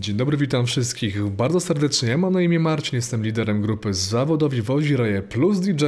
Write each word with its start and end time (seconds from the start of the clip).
Dzień 0.00 0.16
dobry, 0.16 0.36
witam 0.36 0.66
wszystkich 0.66 1.24
bardzo 1.24 1.60
serdecznie. 1.60 2.16
Mam 2.16 2.32
na 2.32 2.42
imię 2.42 2.58
Marcin, 2.58 2.96
jestem 2.96 3.22
liderem 3.22 3.62
grupy 3.62 3.94
Zawodowi 3.94 4.62
Wozi 4.62 4.96
Reje 4.96 5.22
plus 5.22 5.60
DJ, 5.60 5.84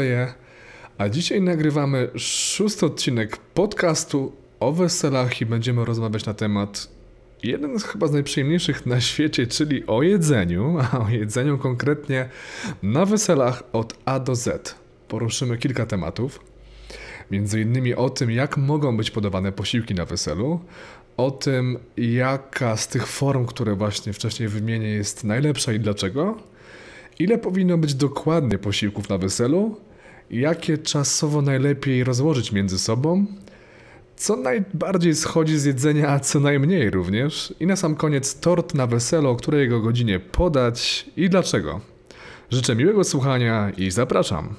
a 0.98 1.08
dzisiaj 1.08 1.42
nagrywamy 1.42 2.10
szósty 2.16 2.86
odcinek 2.86 3.36
podcastu 3.36 4.32
o 4.60 4.72
weselach 4.72 5.40
i 5.40 5.46
będziemy 5.46 5.84
rozmawiać 5.84 6.26
na 6.26 6.34
temat 6.34 6.88
jeden 7.42 7.78
z 7.78 7.84
chyba 7.84 8.06
z 8.06 8.12
najprzyjemniejszych 8.12 8.86
na 8.86 9.00
świecie, 9.00 9.46
czyli 9.46 9.86
o 9.86 10.02
jedzeniu, 10.02 10.78
a 10.92 10.98
o 10.98 11.08
jedzeniu 11.08 11.58
konkretnie 11.58 12.28
na 12.82 13.06
weselach 13.06 13.62
od 13.72 13.94
A 14.04 14.20
do 14.20 14.34
Z. 14.34 14.74
Poruszymy 15.08 15.58
kilka 15.58 15.86
tematów. 15.86 16.40
Między 17.30 17.60
innymi 17.60 17.94
o 17.94 18.10
tym, 18.10 18.30
jak 18.30 18.56
mogą 18.56 18.96
być 18.96 19.10
podawane 19.10 19.52
posiłki 19.52 19.94
na 19.94 20.04
weselu, 20.04 20.60
o 21.16 21.30
tym, 21.30 21.78
jaka 21.96 22.76
z 22.76 22.88
tych 22.88 23.06
form, 23.06 23.46
które 23.46 23.74
właśnie 23.74 24.12
wcześniej 24.12 24.48
wymienię, 24.48 24.88
jest 24.88 25.24
najlepsza 25.24 25.72
i 25.72 25.80
dlaczego, 25.80 26.36
ile 27.18 27.38
powinno 27.38 27.78
być 27.78 27.94
dokładnie 27.94 28.58
posiłków 28.58 29.08
na 29.08 29.18
weselu, 29.18 29.76
jakie 30.30 30.78
czasowo 30.78 31.42
najlepiej 31.42 32.04
rozłożyć 32.04 32.52
między 32.52 32.78
sobą, 32.78 33.26
co 34.16 34.36
najbardziej 34.36 35.14
schodzi 35.14 35.58
z 35.58 35.64
jedzenia, 35.64 36.08
a 36.08 36.20
co 36.20 36.40
najmniej 36.40 36.90
również, 36.90 37.54
i 37.60 37.66
na 37.66 37.76
sam 37.76 37.96
koniec 37.96 38.40
tort 38.40 38.74
na 38.74 38.86
weselu, 38.86 39.30
o 39.30 39.36
której 39.36 39.60
jego 39.60 39.80
godzinie 39.80 40.20
podać 40.20 41.06
i 41.16 41.28
dlaczego. 41.30 41.80
Życzę 42.50 42.76
miłego 42.76 43.04
słuchania 43.04 43.72
i 43.76 43.90
zapraszam. 43.90 44.54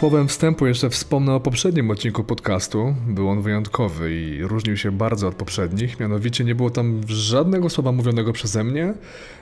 Słowem 0.00 0.28
wstępu 0.28 0.66
jeszcze 0.66 0.90
wspomnę 0.90 1.34
o 1.34 1.40
poprzednim 1.40 1.90
odcinku 1.90 2.24
podcastu. 2.24 2.94
Był 3.06 3.28
on 3.28 3.42
wyjątkowy 3.42 4.14
i 4.14 4.42
różnił 4.42 4.76
się 4.76 4.92
bardzo 4.92 5.28
od 5.28 5.34
poprzednich. 5.34 6.00
Mianowicie 6.00 6.44
nie 6.44 6.54
było 6.54 6.70
tam 6.70 7.00
żadnego 7.06 7.70
słowa 7.70 7.92
mówionego 7.92 8.32
przeze 8.32 8.64
mnie, 8.64 8.94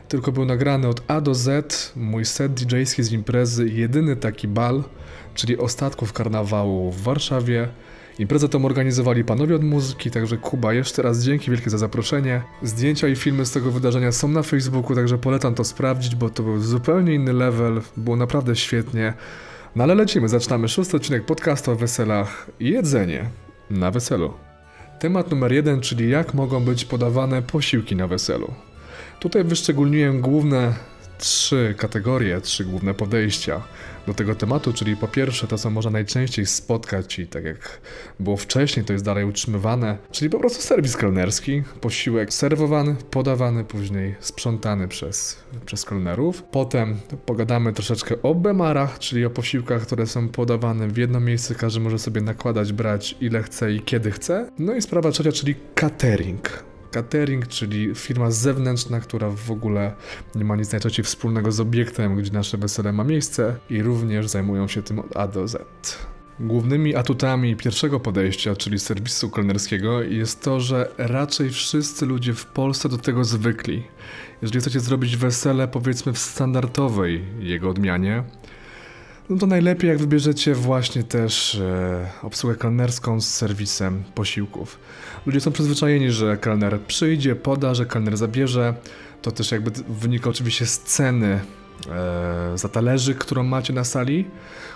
tylko 0.08 0.32
był 0.32 0.44
nagrany 0.44 0.88
od 0.88 1.02
A 1.08 1.20
do 1.20 1.34
Z 1.34 1.92
mój 1.96 2.24
set 2.24 2.52
DJ-ski 2.52 3.02
z 3.02 3.12
imprezy, 3.12 3.68
jedyny 3.68 4.16
taki 4.16 4.48
bal, 4.48 4.84
czyli 5.34 5.58
ostatków 5.58 6.12
karnawału 6.12 6.92
w 6.92 7.02
Warszawie. 7.02 7.68
Imprezę 8.18 8.48
tą 8.48 8.64
organizowali 8.64 9.24
panowie 9.24 9.56
od 9.56 9.64
muzyki, 9.64 10.10
także 10.10 10.36
Kuba, 10.36 10.72
jeszcze 10.72 11.02
raz 11.02 11.22
dzięki 11.22 11.50
wielkie 11.50 11.70
za 11.70 11.78
zaproszenie. 11.78 12.42
Zdjęcia 12.62 13.08
i 13.08 13.16
filmy 13.16 13.46
z 13.46 13.50
tego 13.50 13.70
wydarzenia 13.70 14.12
są 14.12 14.28
na 14.28 14.42
Facebooku, 14.42 14.96
także 14.96 15.18
polecam 15.18 15.54
to 15.54 15.64
sprawdzić, 15.64 16.14
bo 16.14 16.30
to 16.30 16.42
był 16.42 16.60
zupełnie 16.60 17.14
inny 17.14 17.32
level, 17.32 17.80
było 17.96 18.16
naprawdę 18.16 18.56
świetnie. 18.56 19.14
No 19.76 19.84
ale 19.84 19.94
lecimy, 19.94 20.28
zaczynamy 20.28 20.68
szósty 20.68 20.96
odcinek 20.96 21.24
podcastu 21.26 21.70
o 21.70 21.76
weselach 21.76 22.50
jedzenie 22.60 23.24
na 23.70 23.90
weselu. 23.90 24.32
Temat 24.98 25.30
numer 25.30 25.52
jeden, 25.52 25.80
czyli 25.80 26.10
jak 26.10 26.34
mogą 26.34 26.64
być 26.64 26.84
podawane 26.84 27.42
posiłki 27.42 27.96
na 27.96 28.06
weselu. 28.06 28.54
Tutaj 29.20 29.44
wyszczególniłem 29.44 30.20
główne 30.20 30.74
trzy 31.18 31.74
kategorie, 31.78 32.40
trzy 32.40 32.64
główne 32.64 32.94
podejścia 32.94 33.62
do 34.06 34.14
tego 34.14 34.34
tematu, 34.34 34.72
czyli 34.72 34.96
po 34.96 35.08
pierwsze 35.08 35.46
to, 35.46 35.58
co 35.58 35.70
można 35.70 35.90
najczęściej 35.90 36.46
spotkać 36.46 37.18
i 37.18 37.26
tak 37.26 37.44
jak 37.44 37.80
było 38.20 38.36
wcześniej, 38.36 38.84
to 38.84 38.92
jest 38.92 39.04
dalej 39.04 39.24
utrzymywane, 39.24 39.98
czyli 40.10 40.30
po 40.30 40.38
prostu 40.38 40.62
serwis 40.62 40.96
kelnerski, 40.96 41.62
posiłek 41.80 42.32
serwowany, 42.34 42.96
podawany, 43.10 43.64
później 43.64 44.14
sprzątany 44.20 44.88
przez, 44.88 45.44
przez 45.66 45.84
kelnerów. 45.84 46.42
Potem 46.42 46.96
pogadamy 47.26 47.72
troszeczkę 47.72 48.22
o 48.22 48.34
bemarach, 48.34 48.98
czyli 48.98 49.24
o 49.24 49.30
posiłkach, 49.30 49.82
które 49.82 50.06
są 50.06 50.28
podawane 50.28 50.88
w 50.88 50.96
jedno 50.96 51.20
miejsce, 51.20 51.54
każdy 51.54 51.80
może 51.80 51.98
sobie 51.98 52.20
nakładać, 52.20 52.72
brać 52.72 53.16
ile 53.20 53.42
chce 53.42 53.72
i 53.72 53.80
kiedy 53.80 54.10
chce. 54.10 54.50
No 54.58 54.74
i 54.74 54.82
sprawa 54.82 55.10
trzecia, 55.10 55.32
czyli 55.32 55.54
catering 55.74 56.67
catering, 56.90 57.48
czyli 57.48 57.94
firma 57.94 58.30
zewnętrzna, 58.30 59.00
która 59.00 59.30
w 59.30 59.50
ogóle 59.50 59.94
nie 60.34 60.44
ma 60.44 60.56
nic 60.56 60.72
najczęściej 60.72 61.04
wspólnego 61.04 61.52
z 61.52 61.60
obiektem, 61.60 62.16
gdzie 62.16 62.32
nasze 62.32 62.58
wesele 62.58 62.92
ma 62.92 63.04
miejsce 63.04 63.56
i 63.70 63.82
również 63.82 64.28
zajmują 64.28 64.68
się 64.68 64.82
tym 64.82 64.98
od 64.98 65.16
A 65.16 65.28
do 65.28 65.48
Z. 65.48 65.58
Głównymi 66.40 66.96
atutami 66.96 67.56
pierwszego 67.56 68.00
podejścia, 68.00 68.56
czyli 68.56 68.78
serwisu 68.78 69.30
kelnerskiego, 69.30 70.02
jest 70.02 70.42
to, 70.42 70.60
że 70.60 70.90
raczej 70.98 71.50
wszyscy 71.50 72.06
ludzie 72.06 72.34
w 72.34 72.46
Polsce 72.46 72.88
do 72.88 72.98
tego 72.98 73.24
zwykli. 73.24 73.84
Jeżeli 74.42 74.60
chcecie 74.60 74.80
zrobić 74.80 75.16
wesele, 75.16 75.68
powiedzmy 75.68 76.12
w 76.12 76.18
standardowej 76.18 77.24
jego 77.40 77.70
odmianie, 77.70 78.24
no 79.30 79.36
to 79.36 79.46
najlepiej 79.46 79.88
jak 79.88 79.98
wybierzecie 79.98 80.54
właśnie 80.54 81.02
też 81.02 81.54
e, 81.54 82.08
obsługę 82.22 82.56
kelnerską 82.56 83.20
z 83.20 83.28
serwisem 83.28 84.04
posiłków. 84.14 84.78
Ludzie 85.26 85.40
są 85.40 85.52
przyzwyczajeni, 85.52 86.10
że 86.10 86.36
kelner 86.36 86.80
przyjdzie, 86.80 87.36
poda, 87.36 87.74
że 87.74 87.86
kelner 87.86 88.16
zabierze. 88.16 88.74
To 89.22 89.30
też 89.30 89.52
jakby 89.52 89.70
wynika 89.88 90.30
oczywiście 90.30 90.66
z 90.66 90.78
ceny 90.78 91.40
e, 91.90 92.52
za 92.54 92.68
talerzy, 92.68 93.14
którą 93.14 93.42
macie 93.42 93.72
na 93.72 93.84
sali. 93.84 94.24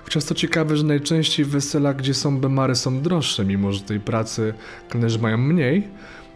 Chociaż 0.05 0.25
to 0.25 0.35
ciekawe, 0.35 0.77
że 0.77 0.85
najczęściej 0.85 1.47
wesela, 1.47 1.95
gdzie 1.95 2.15
są 2.15 2.39
bemary, 2.39 2.75
są 2.75 3.01
droższe, 3.01 3.45
mimo 3.45 3.73
że 3.73 3.81
tej 3.81 4.01
pracy 4.01 4.55
kelnerzy 4.89 5.19
mają 5.19 5.39
mniej. 5.39 5.89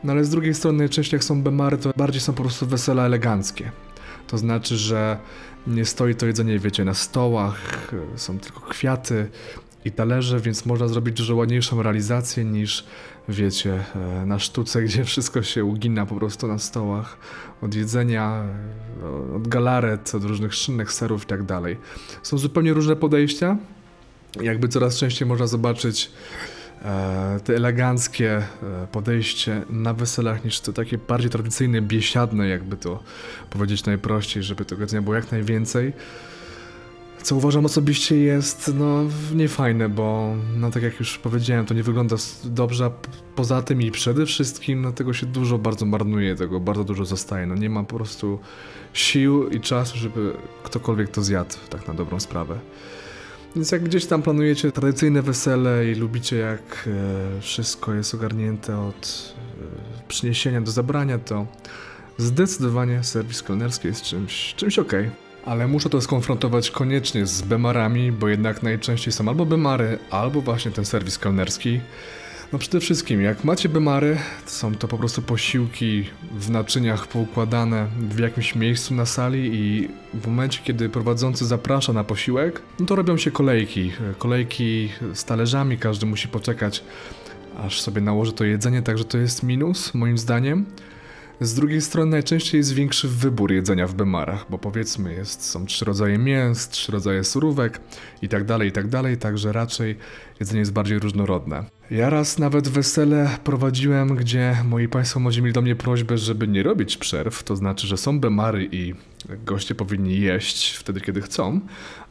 No 0.04 0.12
ale 0.12 0.24
z 0.24 0.30
drugiej 0.30 0.54
strony 0.54 0.78
najczęściej 0.78 1.18
jak 1.18 1.24
są 1.24 1.42
bemary, 1.42 1.78
to 1.78 1.92
bardziej 1.96 2.20
są 2.20 2.32
po 2.32 2.42
prostu 2.42 2.66
wesela 2.66 3.06
eleganckie. 3.06 3.70
To 4.26 4.38
znaczy, 4.38 4.76
że 4.76 5.18
nie 5.66 5.84
stoi 5.84 6.14
to 6.14 6.26
jedzenie, 6.26 6.58
wiecie, 6.58 6.84
na 6.84 6.94
stołach, 6.94 7.90
są 8.16 8.38
tylko 8.38 8.60
kwiaty 8.60 9.28
i 9.84 9.92
talerze, 9.92 10.40
więc 10.40 10.66
można 10.66 10.88
zrobić 10.88 11.16
dużo 11.16 11.36
ładniejszą 11.36 11.82
realizację 11.82 12.44
niż, 12.44 12.84
wiecie, 13.28 13.84
e, 13.94 14.26
na 14.26 14.38
sztuce, 14.38 14.82
gdzie 14.84 15.04
wszystko 15.04 15.42
się 15.42 15.64
ugina 15.64 16.06
po 16.06 16.14
prostu 16.14 16.46
na 16.46 16.58
stołach. 16.58 17.16
Od 17.62 17.74
jedzenia, 17.74 18.44
e, 19.02 19.34
od 19.36 19.48
galaret, 19.48 20.14
od 20.14 20.24
różnych 20.24 20.54
szynnych 20.54 20.92
serów 20.92 21.22
i 21.22 21.26
tak 21.26 21.42
dalej. 21.42 21.76
Są 22.22 22.38
zupełnie 22.38 22.72
różne 22.72 22.96
podejścia. 22.96 23.56
Jakby 24.40 24.68
coraz 24.68 24.98
częściej 24.98 25.28
można 25.28 25.46
zobaczyć 25.46 26.10
te 27.44 27.56
eleganckie 27.56 28.36
e, 28.36 28.44
podejście 28.92 29.62
na 29.70 29.94
weselach 29.94 30.44
niż 30.44 30.60
to 30.60 30.72
takie 30.72 30.98
bardziej 30.98 31.30
tradycyjne, 31.30 31.82
biesiadne, 31.82 32.48
jakby 32.48 32.76
to 32.76 33.02
powiedzieć 33.50 33.84
najprościej, 33.84 34.42
żeby 34.42 34.64
tego 34.64 34.80
jedzenia 34.82 35.02
było 35.02 35.16
jak 35.16 35.32
najwięcej. 35.32 35.92
Co 37.22 37.36
uważam 37.36 37.64
osobiście 37.64 38.16
jest 38.16 38.72
no 38.74 39.04
niefajne, 39.34 39.88
bo 39.88 40.34
no 40.56 40.70
tak 40.70 40.82
jak 40.82 41.00
już 41.00 41.18
powiedziałem, 41.18 41.66
to 41.66 41.74
nie 41.74 41.82
wygląda 41.82 42.16
dobrze, 42.44 42.90
poza 43.34 43.62
tym 43.62 43.82
i 43.82 43.90
przede 43.90 44.26
wszystkim 44.26 44.82
no 44.82 44.92
tego 44.92 45.12
się 45.12 45.26
dużo 45.26 45.58
bardzo 45.58 45.86
marnuje, 45.86 46.34
tego 46.34 46.60
bardzo 46.60 46.84
dużo 46.84 47.04
zostaje. 47.04 47.46
No 47.46 47.54
nie 47.54 47.70
ma 47.70 47.84
po 47.84 47.96
prostu 47.96 48.38
sił 48.92 49.48
i 49.48 49.60
czasu, 49.60 49.98
żeby 49.98 50.32
ktokolwiek 50.62 51.10
to 51.10 51.22
zjadł, 51.22 51.54
tak 51.70 51.88
na 51.88 51.94
dobrą 51.94 52.20
sprawę. 52.20 52.58
Więc 53.56 53.72
jak 53.72 53.82
gdzieś 53.82 54.06
tam 54.06 54.22
planujecie 54.22 54.72
tradycyjne 54.72 55.22
wesele 55.22 55.86
i 55.86 55.94
lubicie 55.94 56.36
jak 56.36 56.88
e, 57.38 57.40
wszystko 57.40 57.94
jest 57.94 58.14
ogarnięte 58.14 58.78
od 58.78 59.34
e, 59.98 60.08
przyniesienia 60.08 60.60
do 60.60 60.70
zabrania, 60.70 61.18
to 61.18 61.46
zdecydowanie 62.18 63.04
serwis 63.04 63.42
kelnerski 63.42 63.88
jest 63.88 64.02
czymś, 64.02 64.54
czymś 64.54 64.78
ok. 64.78 64.92
Ale 65.44 65.68
muszę 65.68 65.90
to 65.90 66.00
skonfrontować 66.00 66.70
koniecznie 66.70 67.26
z 67.26 67.42
bemarami, 67.42 68.12
bo 68.12 68.28
jednak 68.28 68.62
najczęściej 68.62 69.12
są 69.12 69.28
albo 69.28 69.46
bemary, 69.46 69.98
albo 70.10 70.40
właśnie 70.40 70.70
ten 70.70 70.84
serwis 70.84 71.18
kelnerski. 71.18 71.80
No 72.52 72.58
przede 72.58 72.80
wszystkim, 72.80 73.22
jak 73.22 73.44
macie 73.44 73.68
bemary, 73.68 74.18
są 74.46 74.74
to 74.74 74.88
po 74.88 74.98
prostu 74.98 75.22
posiłki 75.22 76.04
w 76.38 76.50
naczyniach 76.50 77.06
poukładane 77.06 77.86
w 77.98 78.18
jakimś 78.18 78.54
miejscu 78.54 78.94
na 78.94 79.06
sali 79.06 79.50
i 79.54 79.88
w 80.14 80.26
momencie, 80.26 80.60
kiedy 80.64 80.88
prowadzący 80.88 81.46
zaprasza 81.46 81.92
na 81.92 82.04
posiłek, 82.04 82.62
no 82.80 82.86
to 82.86 82.96
robią 82.96 83.16
się 83.16 83.30
kolejki. 83.30 83.92
Kolejki 84.18 84.88
z 85.14 85.24
talerzami, 85.24 85.78
każdy 85.78 86.06
musi 86.06 86.28
poczekać, 86.28 86.84
aż 87.58 87.80
sobie 87.80 88.00
nałoży 88.00 88.32
to 88.32 88.44
jedzenie, 88.44 88.82
także 88.82 89.04
to 89.04 89.18
jest 89.18 89.42
minus, 89.42 89.94
moim 89.94 90.18
zdaniem. 90.18 90.66
Z 91.40 91.54
drugiej 91.54 91.80
strony 91.80 92.10
najczęściej 92.10 92.58
jest 92.58 92.72
większy 92.72 93.08
wybór 93.08 93.52
jedzenia 93.52 93.86
w 93.86 93.94
bemarach, 93.94 94.46
bo 94.50 94.58
powiedzmy 94.58 95.14
jest, 95.14 95.44
są 95.44 95.66
trzy 95.66 95.84
rodzaje 95.84 96.18
mięs, 96.18 96.68
trzy 96.68 96.92
rodzaje 96.92 97.24
surówek 97.24 97.80
i 98.22 98.28
tak 98.28 98.44
dalej, 98.44 98.68
i 98.68 98.72
tak 98.72 98.88
dalej, 98.88 99.16
także 99.16 99.52
raczej 99.52 99.96
jedzenie 100.40 100.58
jest 100.60 100.72
bardziej 100.72 100.98
różnorodne. 100.98 101.64
Ja 101.90 102.10
raz 102.10 102.38
nawet 102.38 102.68
wesele 102.68 103.30
prowadziłem, 103.44 104.16
gdzie 104.16 104.56
moi 104.64 104.88
państwo 104.88 105.20
może 105.20 105.40
mieli 105.42 105.52
do 105.52 105.62
mnie 105.62 105.76
prośbę, 105.76 106.18
żeby 106.18 106.48
nie 106.48 106.62
robić 106.62 106.96
przerw, 106.96 107.42
to 107.42 107.56
znaczy, 107.56 107.86
że 107.86 107.96
są 107.96 108.20
bemary 108.20 108.68
i 108.72 108.94
goście 109.44 109.74
powinni 109.74 110.20
jeść 110.20 110.72
wtedy, 110.72 111.00
kiedy 111.00 111.22
chcą, 111.22 111.60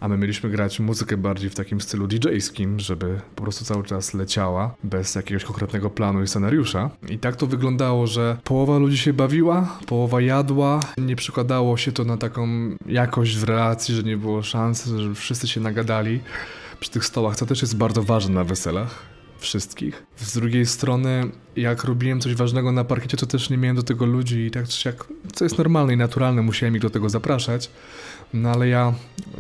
a 0.05 0.07
my 0.07 0.17
mieliśmy 0.17 0.49
grać 0.49 0.79
muzykę 0.79 1.17
bardziej 1.17 1.49
w 1.49 1.55
takim 1.55 1.81
stylu 1.81 2.07
DJ-skim, 2.07 2.79
żeby 2.79 3.19
po 3.35 3.43
prostu 3.43 3.65
cały 3.65 3.83
czas 3.83 4.13
leciała, 4.13 4.75
bez 4.83 5.15
jakiegoś 5.15 5.43
konkretnego 5.43 5.89
planu 5.89 6.23
i 6.23 6.27
scenariusza. 6.27 6.89
I 7.09 7.19
tak 7.19 7.35
to 7.35 7.47
wyglądało, 7.47 8.07
że 8.07 8.37
połowa 8.43 8.77
ludzi 8.77 8.97
się 8.97 9.13
bawiła, 9.13 9.79
połowa 9.87 10.21
jadła, 10.21 10.79
nie 10.97 11.15
przykładało 11.15 11.77
się 11.77 11.91
to 11.91 12.03
na 12.03 12.17
taką 12.17 12.47
jakość 12.85 13.37
w 13.37 13.43
relacji, 13.43 13.95
że 13.95 14.03
nie 14.03 14.17
było 14.17 14.43
szans, 14.43 14.85
że 14.85 15.15
wszyscy 15.15 15.47
się 15.47 15.61
nagadali 15.61 16.19
przy 16.79 16.91
tych 16.91 17.05
stołach, 17.05 17.35
co 17.35 17.45
też 17.45 17.61
jest 17.61 17.77
bardzo 17.77 18.03
ważne 18.03 18.35
na 18.35 18.43
weselach 18.43 19.15
wszystkich. 19.39 20.03
Z 20.15 20.33
drugiej 20.33 20.65
strony, 20.65 21.23
jak 21.55 21.83
robiłem 21.83 22.21
coś 22.21 22.35
ważnego 22.35 22.71
na 22.71 22.83
parkiecie, 22.83 23.17
to 23.17 23.25
też 23.25 23.49
nie 23.49 23.57
miałem 23.57 23.75
do 23.75 23.83
tego 23.83 24.05
ludzi 24.05 24.39
i 24.39 24.51
tak 24.51 24.67
czy 24.67 24.89
jak, 24.89 25.05
co 25.33 25.45
jest 25.45 25.57
normalne 25.57 25.93
i 25.93 25.97
naturalne, 25.97 26.41
musiałem 26.41 26.75
ich 26.75 26.81
do 26.81 26.89
tego 26.89 27.09
zapraszać. 27.09 27.69
No 28.33 28.49
ale 28.51 28.67
ja 28.67 28.93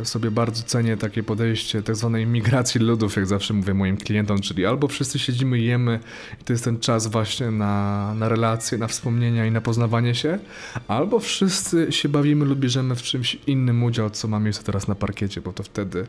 sobie 0.03 0.31
bardzo 0.31 0.63
cenię 0.63 0.97
takie 0.97 1.23
podejście 1.23 1.83
tak 1.83 1.95
zwanej 1.95 2.25
migracji 2.25 2.81
ludów, 2.81 3.15
jak 3.15 3.27
zawsze 3.27 3.53
mówię 3.53 3.73
moim 3.73 3.97
klientom, 3.97 4.41
czyli 4.41 4.65
albo 4.65 4.87
wszyscy 4.87 5.19
siedzimy 5.19 5.59
jemy 5.59 5.99
i 6.41 6.43
to 6.43 6.53
jest 6.53 6.63
ten 6.63 6.79
czas 6.79 7.07
właśnie 7.07 7.51
na, 7.51 8.13
na 8.13 8.29
relacje, 8.29 8.77
na 8.77 8.87
wspomnienia 8.87 9.45
i 9.45 9.51
na 9.51 9.61
poznawanie 9.61 10.15
się, 10.15 10.39
albo 10.87 11.19
wszyscy 11.19 11.91
się 11.91 12.09
bawimy 12.09 12.45
lub 12.45 12.59
bierzemy 12.59 12.95
w 12.95 13.01
czymś 13.01 13.37
innym 13.47 13.83
udział, 13.83 14.09
co 14.09 14.27
ma 14.27 14.39
miejsce 14.39 14.63
teraz 14.63 14.87
na 14.87 14.95
parkiecie, 14.95 15.41
bo 15.41 15.53
to 15.53 15.63
wtedy 15.63 16.07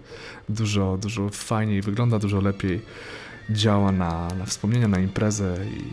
dużo, 0.49 0.99
dużo 1.02 1.28
fajniej 1.28 1.82
wygląda, 1.82 2.19
dużo 2.19 2.40
lepiej 2.40 2.81
działa 3.50 3.93
na, 3.93 4.28
na 4.38 4.44
wspomnienia, 4.44 4.88
na 4.88 4.99
imprezę 4.99 5.56
i 5.78 5.84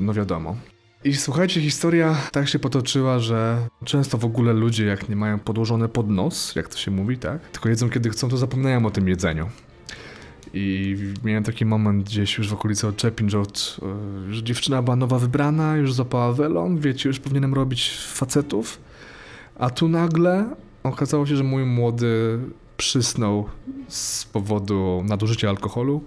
no 0.00 0.14
wiadomo. 0.14 0.56
I 1.04 1.14
słuchajcie, 1.14 1.60
historia 1.60 2.16
tak 2.32 2.48
się 2.48 2.58
potoczyła, 2.58 3.18
że 3.18 3.68
często 3.84 4.18
w 4.18 4.24
ogóle 4.24 4.52
ludzie, 4.52 4.84
jak 4.84 5.08
nie 5.08 5.16
mają 5.16 5.38
podłożone 5.38 5.88
pod 5.88 6.10
nos, 6.10 6.54
jak 6.56 6.68
to 6.68 6.78
się 6.78 6.90
mówi, 6.90 7.18
tak? 7.18 7.48
Tylko 7.48 7.68
jedzą 7.68 7.90
kiedy 7.90 8.10
chcą, 8.10 8.28
to 8.28 8.36
zapominają 8.36 8.86
o 8.86 8.90
tym 8.90 9.08
jedzeniu. 9.08 9.48
I 10.54 10.96
miałem 11.24 11.44
taki 11.44 11.64
moment 11.64 12.04
gdzieś 12.04 12.38
już 12.38 12.48
w 12.48 12.52
okolicy 12.52 12.88
Oczepin, 12.88 13.30
że 13.30 13.40
od, 13.40 13.76
e, 13.82 14.26
już 14.26 14.38
dziewczyna 14.38 14.82
była 14.82 14.96
nowa 14.96 15.18
wybrana, 15.18 15.76
już 15.76 15.92
zapała 15.92 16.32
welon, 16.32 16.78
wiecie, 16.78 17.08
już 17.08 17.18
powinienem 17.20 17.54
robić 17.54 17.90
facetów. 18.12 18.78
A 19.58 19.70
tu 19.70 19.88
nagle 19.88 20.50
okazało 20.82 21.26
się, 21.26 21.36
że 21.36 21.44
mój 21.44 21.64
młody 21.64 22.38
przysnął 22.76 23.48
z 23.88 24.24
powodu 24.24 25.04
nadużycia 25.04 25.48
alkoholu 25.48 26.02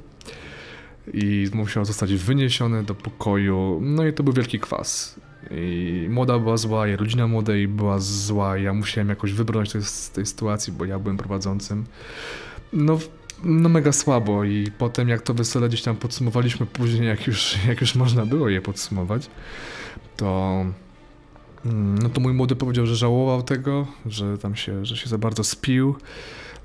i 1.14 1.48
musiał 1.54 1.86
zostać 1.86 2.14
wyniesiony 2.14 2.84
do 2.84 2.96
pokoju. 2.96 3.80
No 3.82 4.06
i 4.06 4.14
to 4.14 4.24
był 4.24 4.34
wielki 4.34 4.60
kwas. 4.60 5.20
I 5.52 6.08
młoda 6.10 6.40
była 6.40 6.58
zła, 6.58 6.88
i 6.88 6.96
rodzina 6.96 7.28
młodej 7.28 7.68
była 7.68 8.00
zła, 8.00 8.58
ja 8.58 8.74
musiałem 8.74 9.10
jakoś 9.10 9.34
wybrnąć 9.34 9.86
z 9.88 10.10
tej 10.10 10.26
sytuacji, 10.26 10.74
bo 10.74 10.86
ja 10.86 11.00
byłem 11.00 11.18
prowadzącym. 11.18 11.86
No, 12.74 13.00
no 13.44 13.70
mega 13.70 13.92
słabo 13.92 14.44
i 14.44 14.72
potem 14.78 15.10
jak 15.10 15.22
to 15.22 15.34
wesele 15.34 15.68
gdzieś 15.68 15.82
tam 15.82 15.96
podsumowaliśmy 15.96 16.66
później, 16.66 17.08
jak 17.08 17.28
już, 17.28 17.58
jak 17.70 17.82
już 17.82 17.96
można 17.96 18.26
było 18.26 18.50
je 18.50 18.62
podsumować, 18.62 19.30
to 20.18 20.66
mm, 21.66 21.98
no 21.98 22.10
to 22.10 22.22
mój 22.22 22.34
młody 22.34 22.56
powiedział, 22.56 22.86
że 22.86 22.96
żałował 22.96 23.44
tego, 23.44 23.88
że 24.06 24.38
tam 24.38 24.56
się, 24.56 24.86
że 24.86 24.98
się 24.98 25.10
za 25.10 25.18
bardzo 25.18 25.44
spił, 25.44 25.96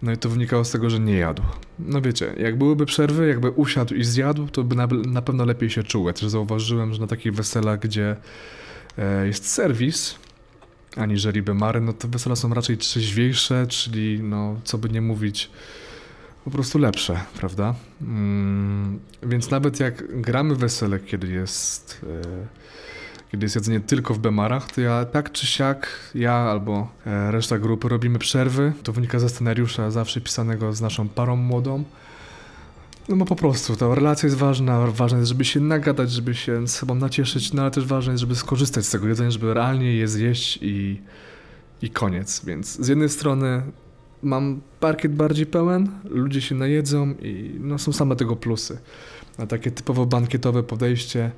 no 0.02 0.12
i 0.12 0.16
to 0.16 0.28
wynikało 0.28 0.64
z 0.64 0.70
tego, 0.70 0.90
że 0.90 1.00
nie 1.00 1.16
jadł. 1.16 1.42
No 1.78 2.00
wiecie, 2.00 2.34
jak 2.38 2.58
byłyby 2.58 2.86
przerwy, 2.86 3.28
jakby 3.28 3.50
usiadł 3.50 3.94
i 3.94 4.04
zjadł, 4.04 4.46
to 4.46 4.64
by 4.64 4.76
na, 4.76 4.86
na 4.86 5.22
pewno 5.22 5.44
lepiej 5.44 5.70
się 5.70 5.82
czuł. 5.82 6.06
Ja 6.06 6.12
też 6.12 6.28
zauważyłem, 6.28 6.94
że 6.94 7.00
na 7.00 7.06
takich 7.06 7.34
weselach, 7.34 7.78
gdzie 7.78 8.16
e, 8.98 9.26
jest 9.26 9.48
serwis, 9.48 10.14
aniżeli 10.96 11.42
bemary, 11.42 11.80
no 11.80 11.92
to 11.92 12.08
wesela 12.08 12.36
są 12.36 12.54
raczej 12.54 12.76
trzeźwiejsze, 12.76 13.66
czyli 13.66 14.22
no, 14.22 14.60
co 14.64 14.78
by 14.78 14.88
nie 14.88 15.00
mówić, 15.00 15.50
po 16.44 16.50
prostu 16.50 16.78
lepsze, 16.78 17.20
prawda? 17.38 17.74
Mm, 18.02 19.00
więc 19.22 19.50
nawet 19.50 19.80
jak 19.80 20.20
gramy 20.20 20.56
wesele, 20.56 21.00
kiedy 21.00 21.26
jest... 21.26 22.04
E, 22.24 22.66
kiedy 23.32 23.44
jest 23.44 23.54
jedzenie 23.54 23.80
tylko 23.80 24.14
w 24.14 24.18
bemarach, 24.18 24.72
to 24.72 24.80
ja 24.80 25.04
tak 25.04 25.32
czy 25.32 25.46
siak, 25.46 25.88
ja 26.14 26.34
albo 26.34 26.88
e, 27.06 27.30
reszta 27.30 27.58
grupy 27.58 27.88
robimy 27.88 28.18
przerwy. 28.18 28.72
To 28.82 28.92
wynika 28.92 29.18
ze 29.18 29.28
scenariusza 29.28 29.90
zawsze 29.90 30.20
pisanego 30.20 30.72
z 30.72 30.80
naszą 30.80 31.08
parą 31.08 31.36
młodą. 31.36 31.84
No 33.08 33.16
bo 33.16 33.24
po 33.24 33.36
prostu 33.36 33.76
ta 33.76 33.94
relacja 33.94 34.26
jest 34.26 34.38
ważna, 34.38 34.86
ważne 34.86 35.18
jest, 35.18 35.28
żeby 35.28 35.44
się 35.44 35.60
nagadać, 35.60 36.10
żeby 36.10 36.34
się 36.34 36.68
z 36.68 36.70
sobą 36.70 36.94
nacieszyć, 36.94 37.52
no 37.52 37.62
ale 37.62 37.70
też 37.70 37.86
ważne 37.86 38.12
jest, 38.12 38.20
żeby 38.20 38.34
skorzystać 38.34 38.84
z 38.86 38.90
tego 38.90 39.08
jedzenia, 39.08 39.30
żeby 39.30 39.54
realnie 39.54 39.94
je 39.94 40.08
zjeść 40.08 40.58
i, 40.62 41.00
i 41.82 41.90
koniec. 41.90 42.44
Więc 42.44 42.80
z 42.80 42.88
jednej 42.88 43.08
strony 43.08 43.62
mam 44.22 44.60
parkiet 44.80 45.14
bardziej 45.14 45.46
pełen, 45.46 45.88
ludzie 46.04 46.40
się 46.40 46.54
najedzą 46.54 47.14
i 47.22 47.56
no, 47.60 47.78
są 47.78 47.92
same 47.92 48.16
tego 48.16 48.36
plusy. 48.36 48.78
A 49.38 49.46
takie 49.46 49.70
typowo 49.70 50.06
bankietowe 50.06 50.62
podejście 50.62 51.30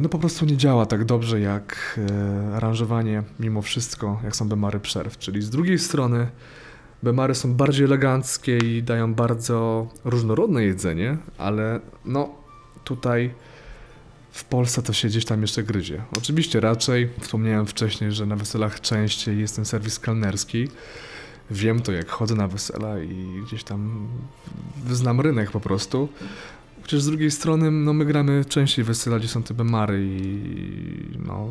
no 0.00 0.08
po 0.08 0.18
prostu 0.18 0.44
nie 0.44 0.56
działa 0.56 0.86
tak 0.86 1.04
dobrze 1.04 1.40
jak 1.40 2.00
e, 2.10 2.56
aranżowanie 2.56 3.22
mimo 3.40 3.62
wszystko, 3.62 4.20
jak 4.24 4.36
są 4.36 4.48
bemary 4.48 4.80
przerw. 4.80 5.18
Czyli 5.18 5.42
z 5.42 5.50
drugiej 5.50 5.78
strony 5.78 6.26
bemary 7.02 7.34
są 7.34 7.54
bardziej 7.54 7.84
eleganckie 7.84 8.58
i 8.58 8.82
dają 8.82 9.14
bardzo 9.14 9.86
różnorodne 10.04 10.64
jedzenie, 10.64 11.16
ale 11.38 11.80
no 12.04 12.28
tutaj 12.84 13.30
w 14.32 14.44
Polsce 14.44 14.82
to 14.82 14.92
się 14.92 15.08
gdzieś 15.08 15.24
tam 15.24 15.42
jeszcze 15.42 15.62
gryzie. 15.62 16.02
Oczywiście 16.18 16.60
raczej, 16.60 17.08
wspomniałem 17.20 17.66
wcześniej, 17.66 18.12
że 18.12 18.26
na 18.26 18.36
weselach 18.36 18.80
częściej 18.80 19.38
jest 19.38 19.56
ten 19.56 19.64
serwis 19.64 19.98
kelnerski. 19.98 20.68
Wiem 21.50 21.82
to, 21.82 21.92
jak 21.92 22.08
chodzę 22.08 22.34
na 22.34 22.48
wesela 22.48 22.98
i 22.98 23.42
gdzieś 23.46 23.64
tam 23.64 24.08
znam 24.90 25.20
rynek 25.20 25.50
po 25.50 25.60
prostu. 25.60 26.08
Chociaż 26.84 27.00
z 27.00 27.06
drugiej 27.06 27.30
strony, 27.30 27.70
no 27.70 27.92
my 27.92 28.04
gramy 28.04 28.44
częściej 28.44 28.84
są 29.26 29.42
te 29.42 29.54
bemary 29.54 30.06
i 30.06 31.18
no... 31.26 31.48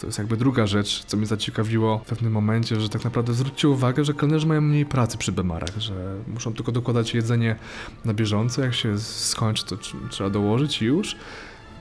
To 0.00 0.06
jest 0.06 0.18
jakby 0.18 0.36
druga 0.36 0.66
rzecz, 0.66 1.04
co 1.04 1.16
mnie 1.16 1.26
zaciekawiło 1.26 1.98
w 1.98 2.08
pewnym 2.08 2.32
momencie, 2.32 2.80
że 2.80 2.88
tak 2.88 3.04
naprawdę 3.04 3.34
zwróćcie 3.34 3.68
uwagę, 3.68 4.04
że 4.04 4.14
kelnerzy 4.14 4.46
mają 4.46 4.60
mniej 4.60 4.86
pracy 4.86 5.18
przy 5.18 5.32
bemarach, 5.32 5.78
że 5.78 6.16
muszą 6.28 6.54
tylko 6.54 6.72
dokładać 6.72 7.14
jedzenie 7.14 7.56
na 8.04 8.14
bieżąco, 8.14 8.62
jak 8.62 8.74
się 8.74 8.98
skończy, 8.98 9.64
to 9.64 9.76
trzeba 10.10 10.30
dołożyć 10.30 10.82
i 10.82 10.84
już. 10.84 11.16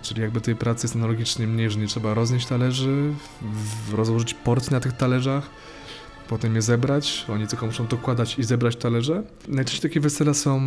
Czyli 0.02 0.22
jakby 0.22 0.42
tej 0.42 0.56
pracy 0.56 0.86
jest 0.86 0.96
analogicznie 0.96 1.48
mniej, 1.48 1.70
że 1.70 1.80
nie 1.80 1.88
trzeba 1.88 2.14
roznieść 2.14 2.48
talerzy, 2.48 3.14
rozłożyć 3.92 4.34
porcje 4.34 4.72
na 4.72 4.80
tych 4.80 4.94
talerzach, 4.94 5.50
potem 6.28 6.56
je 6.56 6.62
zebrać, 6.62 7.26
oni 7.30 7.48
tylko 7.48 7.66
muszą 7.66 7.88
dokładać 7.88 8.40
i 8.40 8.44
zebrać 8.44 8.76
talerze. 8.76 9.24
Najczęściej 9.48 9.90
takie 9.90 10.00
wesela 10.00 10.34
są 10.34 10.62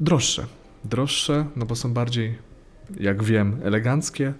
droższe, 0.00 0.46
droższe, 0.84 1.46
no 1.56 1.66
bo 1.66 1.76
są 1.76 1.92
bardziej, 1.92 2.38
jak 3.00 3.22
wiem, 3.22 3.60
eleganckie 3.64 4.32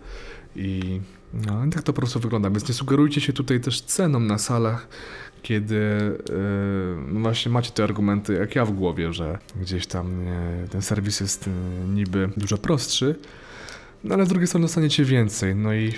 i 0.57 1.01
no, 1.35 1.63
tak 1.73 1.83
to 1.83 1.93
po 1.93 2.01
prostu 2.01 2.21
wygląda. 2.21 2.51
Więc 2.51 2.69
nie 2.69 2.75
sugerujcie 2.75 3.21
się 3.21 3.33
tutaj 3.33 3.61
też 3.61 3.81
ceną 3.81 4.21
na 4.21 4.39
salach, 4.39 4.89
kiedy 5.43 5.75
yy, 7.15 7.21
właśnie 7.21 7.53
macie 7.53 7.71
te 7.71 7.85
argumenty, 7.85 8.35
jak 8.35 8.57
ja 8.57 8.65
w 8.65 8.73
głowie, 8.73 9.13
że 9.13 9.39
gdzieś 9.61 9.87
tam 9.87 10.27
yy, 10.27 10.69
ten 10.69 10.83
serwis 10.83 11.21
jest 11.21 11.47
yy, 11.47 11.53
niby 11.95 12.31
dużo 12.37 12.59
prostszy, 12.59 13.15
no 14.05 14.15
ale 14.15 14.27
z 14.27 14.29
drugiej 14.29 14.47
strony 14.47 14.65
dostaniecie 14.65 15.05
więcej. 15.05 15.57
No 15.57 15.75
i, 15.75 15.93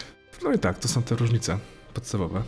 no 0.44 0.52
i 0.52 0.58
tak, 0.58 0.78
to 0.78 0.88
są 0.88 1.02
te 1.02 1.16
różnice 1.16 1.58
podstawowe. 1.94 2.42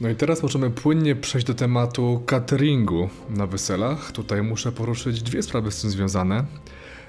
No 0.00 0.08
i 0.08 0.14
teraz 0.14 0.42
możemy 0.42 0.70
płynnie 0.70 1.16
przejść 1.16 1.46
do 1.46 1.54
tematu 1.54 2.22
cateringu 2.26 3.08
na 3.30 3.46
weselach. 3.46 4.12
Tutaj 4.12 4.42
muszę 4.42 4.72
poruszyć 4.72 5.22
dwie 5.22 5.42
sprawy 5.42 5.70
z 5.72 5.80
tym 5.80 5.90
związane. 5.90 6.44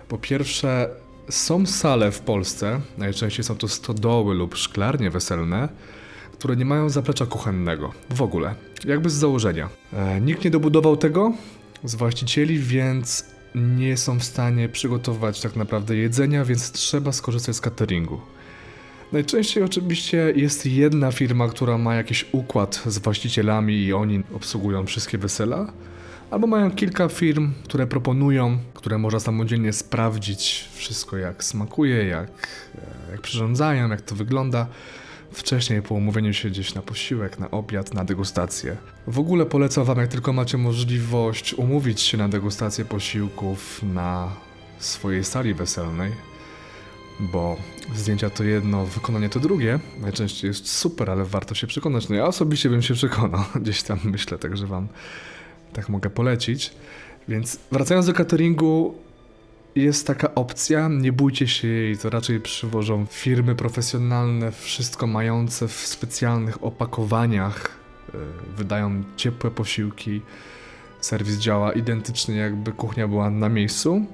Po 0.10 0.18
pierwsze, 0.18 0.90
są 1.30 1.66
sale 1.66 2.12
w 2.12 2.20
Polsce, 2.20 2.80
najczęściej 2.98 3.44
są 3.44 3.58
to 3.58 3.68
stodoły 3.68 4.36
lub 4.36 4.56
szklarnie 4.56 5.10
weselne, 5.10 5.70
które 6.34 6.56
nie 6.56 6.66
mają 6.66 6.90
zaplecza 6.90 7.26
kuchennego. 7.26 7.94
W 8.10 8.22
ogóle. 8.22 8.56
Jakby 8.86 9.10
z 9.10 9.14
założenia. 9.14 9.70
E, 9.94 10.22
nikt 10.22 10.44
nie 10.44 10.52
dobudował 10.52 10.98
tego 10.98 11.34
z 11.84 11.96
właścicieli, 11.96 12.60
więc 12.60 13.26
nie 13.56 13.98
są 13.98 14.20
w 14.20 14.24
stanie 14.24 14.70
przygotować 14.70 15.42
tak 15.42 15.56
naprawdę 15.56 15.96
jedzenia, 15.96 16.46
więc 16.46 16.72
trzeba 16.72 17.12
skorzystać 17.12 17.56
z 17.56 17.62
cateringu. 17.62 18.22
Najczęściej 19.12 19.64
oczywiście 19.64 20.34
jest 20.36 20.66
jedna 20.66 21.12
firma, 21.12 21.48
która 21.48 21.78
ma 21.78 21.96
jakiś 21.96 22.26
układ 22.32 22.84
z 22.86 22.98
właścicielami 22.98 23.76
i 23.76 23.94
oni 23.94 24.24
obsługują 24.36 24.86
wszystkie 24.86 25.18
wesela. 25.18 25.74
Albo 26.32 26.48
mają 26.48 26.72
kilka 26.72 27.10
firm, 27.10 27.54
które 27.64 27.88
proponują, 27.88 28.58
które 28.74 28.98
można 28.98 29.20
samodzielnie 29.20 29.74
sprawdzić 29.74 30.70
wszystko 30.74 31.18
jak 31.18 31.44
smakuje, 31.44 32.06
jak, 32.06 32.48
e, 32.76 33.12
jak 33.12 33.22
przyrządzają, 33.22 33.90
jak 33.90 34.02
to 34.02 34.16
wygląda. 34.16 34.68
Wcześniej 35.32 35.82
po 35.82 35.96
umówieniu 35.96 36.34
się 36.34 36.50
gdzieś 36.50 36.76
na 36.76 36.82
posiłek, 36.82 37.40
na 37.40 37.52
obiad, 37.52 37.94
na 37.94 38.06
degustację. 38.06 38.78
W 39.08 39.20
ogóle 39.20 39.46
polecam 39.46 39.84
wam, 39.86 39.98
jak 39.98 40.08
tylko 40.08 40.34
macie 40.34 40.58
możliwość, 40.58 41.54
umówić 41.54 42.02
się 42.02 42.18
na 42.18 42.30
degustację 42.30 42.86
posiłków, 42.86 43.84
na 43.84 44.32
swojej 44.80 45.24
sali 45.24 45.54
weselnej, 45.54 46.12
bo 47.20 47.58
zdjęcia 47.96 48.30
to 48.30 48.44
jedno, 48.44 48.86
wykonanie 48.86 49.30
to 49.30 49.40
drugie. 49.40 49.80
Najczęściej 50.02 50.48
jest 50.48 50.70
super, 50.70 51.10
ale 51.10 51.26
warto 51.26 51.56
się 51.56 51.68
przekonać. 51.68 52.10
No 52.10 52.16
ja 52.16 52.26
osobiście 52.26 52.70
bym 52.70 52.82
się 52.82 52.94
przekonał, 52.94 53.44
gdzieś 53.62 53.84
tam 53.84 54.00
myślę, 54.04 54.38
także 54.38 54.68
wam 54.68 54.88
tak 55.78 55.90
mogę 55.90 56.10
polecić. 56.10 56.74
Więc 57.28 57.60
wracając 57.72 58.06
do 58.06 58.14
cateringu, 58.14 58.96
jest 59.76 60.08
taka 60.08 60.36
opcja, 60.36 60.88
nie 60.88 61.12
bójcie 61.12 61.48
się 61.48 61.68
jej, 61.68 61.98
to 61.98 62.10
raczej 62.10 62.40
przywożą 62.40 63.06
firmy 63.06 63.56
profesjonalne, 63.56 64.52
wszystko 64.52 65.08
mające 65.08 65.68
w 65.68 65.72
specjalnych 65.72 66.64
opakowaniach, 66.64 67.70
yy, 68.14 68.20
wydają 68.58 69.04
ciepłe 69.16 69.52
posiłki, 69.52 70.22
serwis 71.02 71.38
działa 71.38 71.72
identycznie 71.72 72.36
jakby 72.36 72.72
kuchnia 72.72 73.08
była 73.08 73.30
na 73.30 73.50
miejscu. 73.50 74.06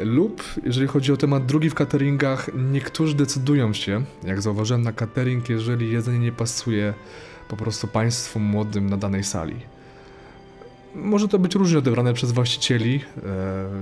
Lub, 0.00 0.42
jeżeli 0.64 0.86
chodzi 0.86 1.12
o 1.12 1.16
temat 1.16 1.46
drugi 1.46 1.70
w 1.70 1.74
cateringach, 1.74 2.50
niektórzy 2.54 3.14
decydują 3.14 3.72
się, 3.72 4.04
jak 4.24 4.42
zauważyłem 4.42 4.82
na 4.82 4.92
catering, 4.92 5.48
jeżeli 5.48 5.92
jedzenie 5.92 6.18
nie 6.18 6.32
pasuje 6.32 6.94
po 7.48 7.56
prostu 7.56 7.88
państwu 7.88 8.40
młodym 8.40 8.90
na 8.90 8.96
danej 8.96 9.24
sali. 9.24 9.71
Może 10.94 11.28
to 11.28 11.38
być 11.38 11.54
różnie 11.54 11.78
odebrane 11.78 12.14
przez 12.14 12.32
właścicieli, 12.32 13.00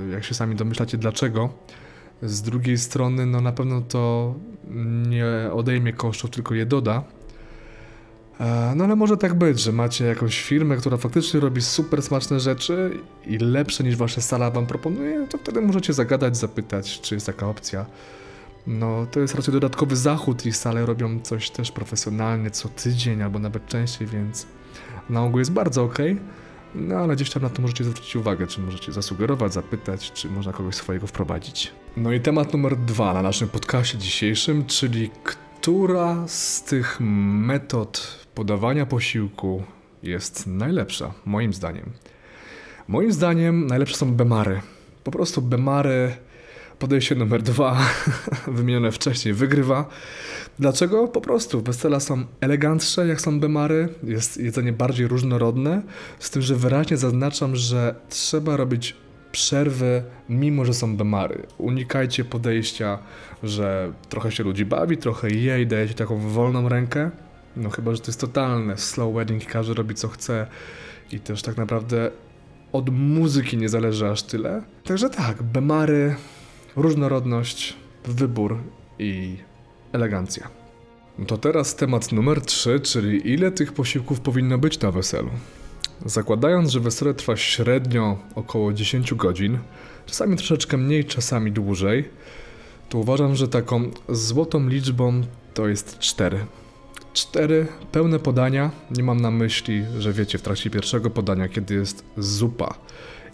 e, 0.09 0.11
jak 0.13 0.25
się 0.25 0.35
sami 0.35 0.57
domyślacie 0.57 0.99
dlaczego. 0.99 1.49
Z 2.23 2.43
drugiej 2.43 2.79
strony, 2.79 3.27
no 3.27 3.41
na 3.41 3.53
pewno 3.53 3.81
to 3.81 4.35
nie 5.09 5.25
odejmie 5.53 5.93
kosztów, 5.93 6.31
tylko 6.31 6.55
je 6.55 6.67
doda. 6.67 7.05
E, 8.41 8.73
no 8.77 8.85
ale 8.85 8.97
może 8.97 9.17
tak 9.17 9.35
być, 9.35 9.61
że 9.61 9.73
macie 9.73 10.05
jakąś 10.05 10.43
firmę, 10.43 10.77
która 10.77 10.97
faktycznie 10.97 11.41
robi 11.41 11.63
super 11.63 12.03
smaczne 12.03 12.41
rzeczy 12.41 12.99
i 13.27 13.39
lepsze 13.39 13.85
niż 13.85 13.97
wasza 13.97 14.21
sala 14.21 14.51
wam 14.51 14.67
proponuje, 14.67 15.27
to 15.27 15.39
wtedy 15.39 15.61
możecie 15.61 15.93
zagadać, 15.93 16.37
zapytać, 16.37 17.01
czy 17.01 17.15
jest 17.15 17.27
taka 17.27 17.49
opcja. 17.49 17.87
No 18.67 19.07
to 19.11 19.21
jest 19.21 19.35
raczej 19.35 19.55
dodatkowy 19.55 19.97
zachód 19.97 20.47
i 20.47 20.53
sale 20.53 20.87
robią 20.87 21.21
coś 21.21 21.51
też 21.51 21.73
profesjonalnie 21.73 22.51
co 22.51 22.69
tydzień 22.69 23.23
albo 23.23 23.39
nawet 23.39 23.67
częściej, 23.67 24.09
więc 24.09 24.47
na 25.11 25.25
ogół 25.25 25.39
jest 25.39 25.53
bardzo 25.53 25.85
ok. 25.85 25.99
No 26.75 26.97
ale 26.97 27.17
gdzieś 27.17 27.31
tam 27.31 27.43
na 27.43 27.51
to 27.51 27.63
możecie 27.63 27.85
zwrócić 27.85 28.17
uwagę, 28.17 28.47
czy 28.47 28.61
możecie 28.61 28.93
zasugerować, 28.93 29.53
zapytać, 29.53 30.13
czy 30.13 30.29
można 30.29 30.53
kogoś 30.53 30.75
swojego 30.75 31.07
wprowadzić. 31.07 31.73
No 31.97 32.13
i 32.13 32.21
temat 32.21 32.53
numer 32.53 32.77
dwa 32.77 33.15
na 33.15 33.23
naszym 33.23 33.49
podcaście 33.49 33.99
dzisiejszym, 33.99 34.67
czyli 34.67 35.11
która 35.25 36.29
z 36.29 36.63
tych 36.63 37.01
metod 37.01 38.25
podawania 38.35 38.87
posiłku 38.87 39.63
jest 40.03 40.47
najlepsza, 40.47 41.13
moim 41.25 41.53
zdaniem. 41.53 41.91
Moim 42.89 43.13
zdaniem 43.13 43.67
najlepsze 43.67 43.97
są 43.97 44.15
bemary. 44.15 44.61
Po 45.05 45.11
prostu 45.11 45.43
bemary, 45.43 46.17
podejście 46.81 47.15
numer 47.15 47.43
dwa, 47.43 47.79
wymienione 48.59 48.93
wcześniej, 48.93 49.35
wygrywa. 49.35 49.89
Dlaczego? 50.59 51.09
Po 51.09 51.21
prostu 51.21 51.63
wesela 51.63 52.01
są 52.01 52.25
elegantsze 52.41 53.07
jak 53.07 53.21
są 53.21 53.41
bemary, 53.41 53.89
jest 54.03 54.37
jedzenie 54.37 54.73
bardziej 54.73 55.07
różnorodne, 55.07 55.83
z 56.19 56.31
tym, 56.31 56.43
że 56.43 56.57
wyraźnie 56.57 56.97
zaznaczam, 56.97 57.57
że 57.57 57.95
trzeba 58.09 58.57
robić 58.57 58.97
przerwy, 59.33 60.03
mimo 60.29 60.65
że 60.65 60.75
są 60.75 60.97
bemary. 60.97 61.47
Unikajcie 61.59 62.25
podejścia, 62.25 62.99
że 63.43 63.93
trochę 64.09 64.33
się 64.33 64.45
ludzi 64.45 64.65
bawi, 64.65 64.97
trochę 64.97 65.31
je 65.31 65.63
i 65.63 65.67
dajecie 65.67 65.95
taką 65.95 66.19
wolną 66.19 66.69
rękę. 66.69 67.11
No 67.57 67.71
chyba, 67.71 67.95
że 67.95 68.01
to 68.01 68.07
jest 68.07 68.21
totalne 68.21 68.79
slow 68.79 69.15
wedding, 69.15 69.47
każdy 69.47 69.75
robi 69.75 69.95
co 69.95 70.09
chce 70.09 70.47
i 71.13 71.21
też 71.21 71.43
tak 71.43 71.57
naprawdę 71.57 72.11
od 72.73 72.91
muzyki 72.91 73.57
nie 73.57 73.69
zależy 73.69 74.09
aż 74.09 74.23
tyle. 74.23 74.63
Także 74.85 75.11
tak, 75.11 75.43
bemary, 75.43 76.15
różnorodność, 76.77 77.77
wybór 78.05 78.59
i 78.99 79.37
elegancja. 79.93 80.49
To 81.27 81.39
teraz 81.39 81.77
temat 81.77 82.13
numer 82.13 82.41
3, 82.41 82.81
czyli 82.81 83.33
ile 83.33 83.51
tych 83.51 83.73
posiłków 83.73 84.21
powinno 84.21 84.59
być 84.59 84.81
na 84.81 84.91
weselu. 84.91 85.31
Zakładając, 86.07 86.71
że 86.71 86.81
wesele 86.81 87.15
trwa 87.15 87.37
średnio 87.37 88.19
około 88.35 88.73
10 88.73 89.15
godzin, 89.15 89.59
czasami 90.07 90.37
troszeczkę 90.37 90.77
mniej, 90.77 91.05
czasami 91.05 91.53
dłużej, 91.53 92.09
to 92.89 92.99
uważam, 92.99 93.37
że 93.37 93.49
taką 93.49 93.91
złotą 94.09 94.69
liczbą 94.69 95.23
to 95.55 95.69
jest 95.69 95.99
4. 95.99 96.47
Cztery 97.13 97.67
pełne 97.93 98.19
podania. 98.19 98.71
Nie 98.91 99.03
mam 99.03 99.21
na 99.21 99.31
myśli, 99.31 99.85
że 99.99 100.13
wiecie, 100.13 100.39
w 100.39 100.43
trakcie 100.43 100.71
pierwszego 100.71 101.11
podania, 101.11 101.49
kiedy 101.49 101.75
jest 101.75 102.05
zupa 102.17 102.75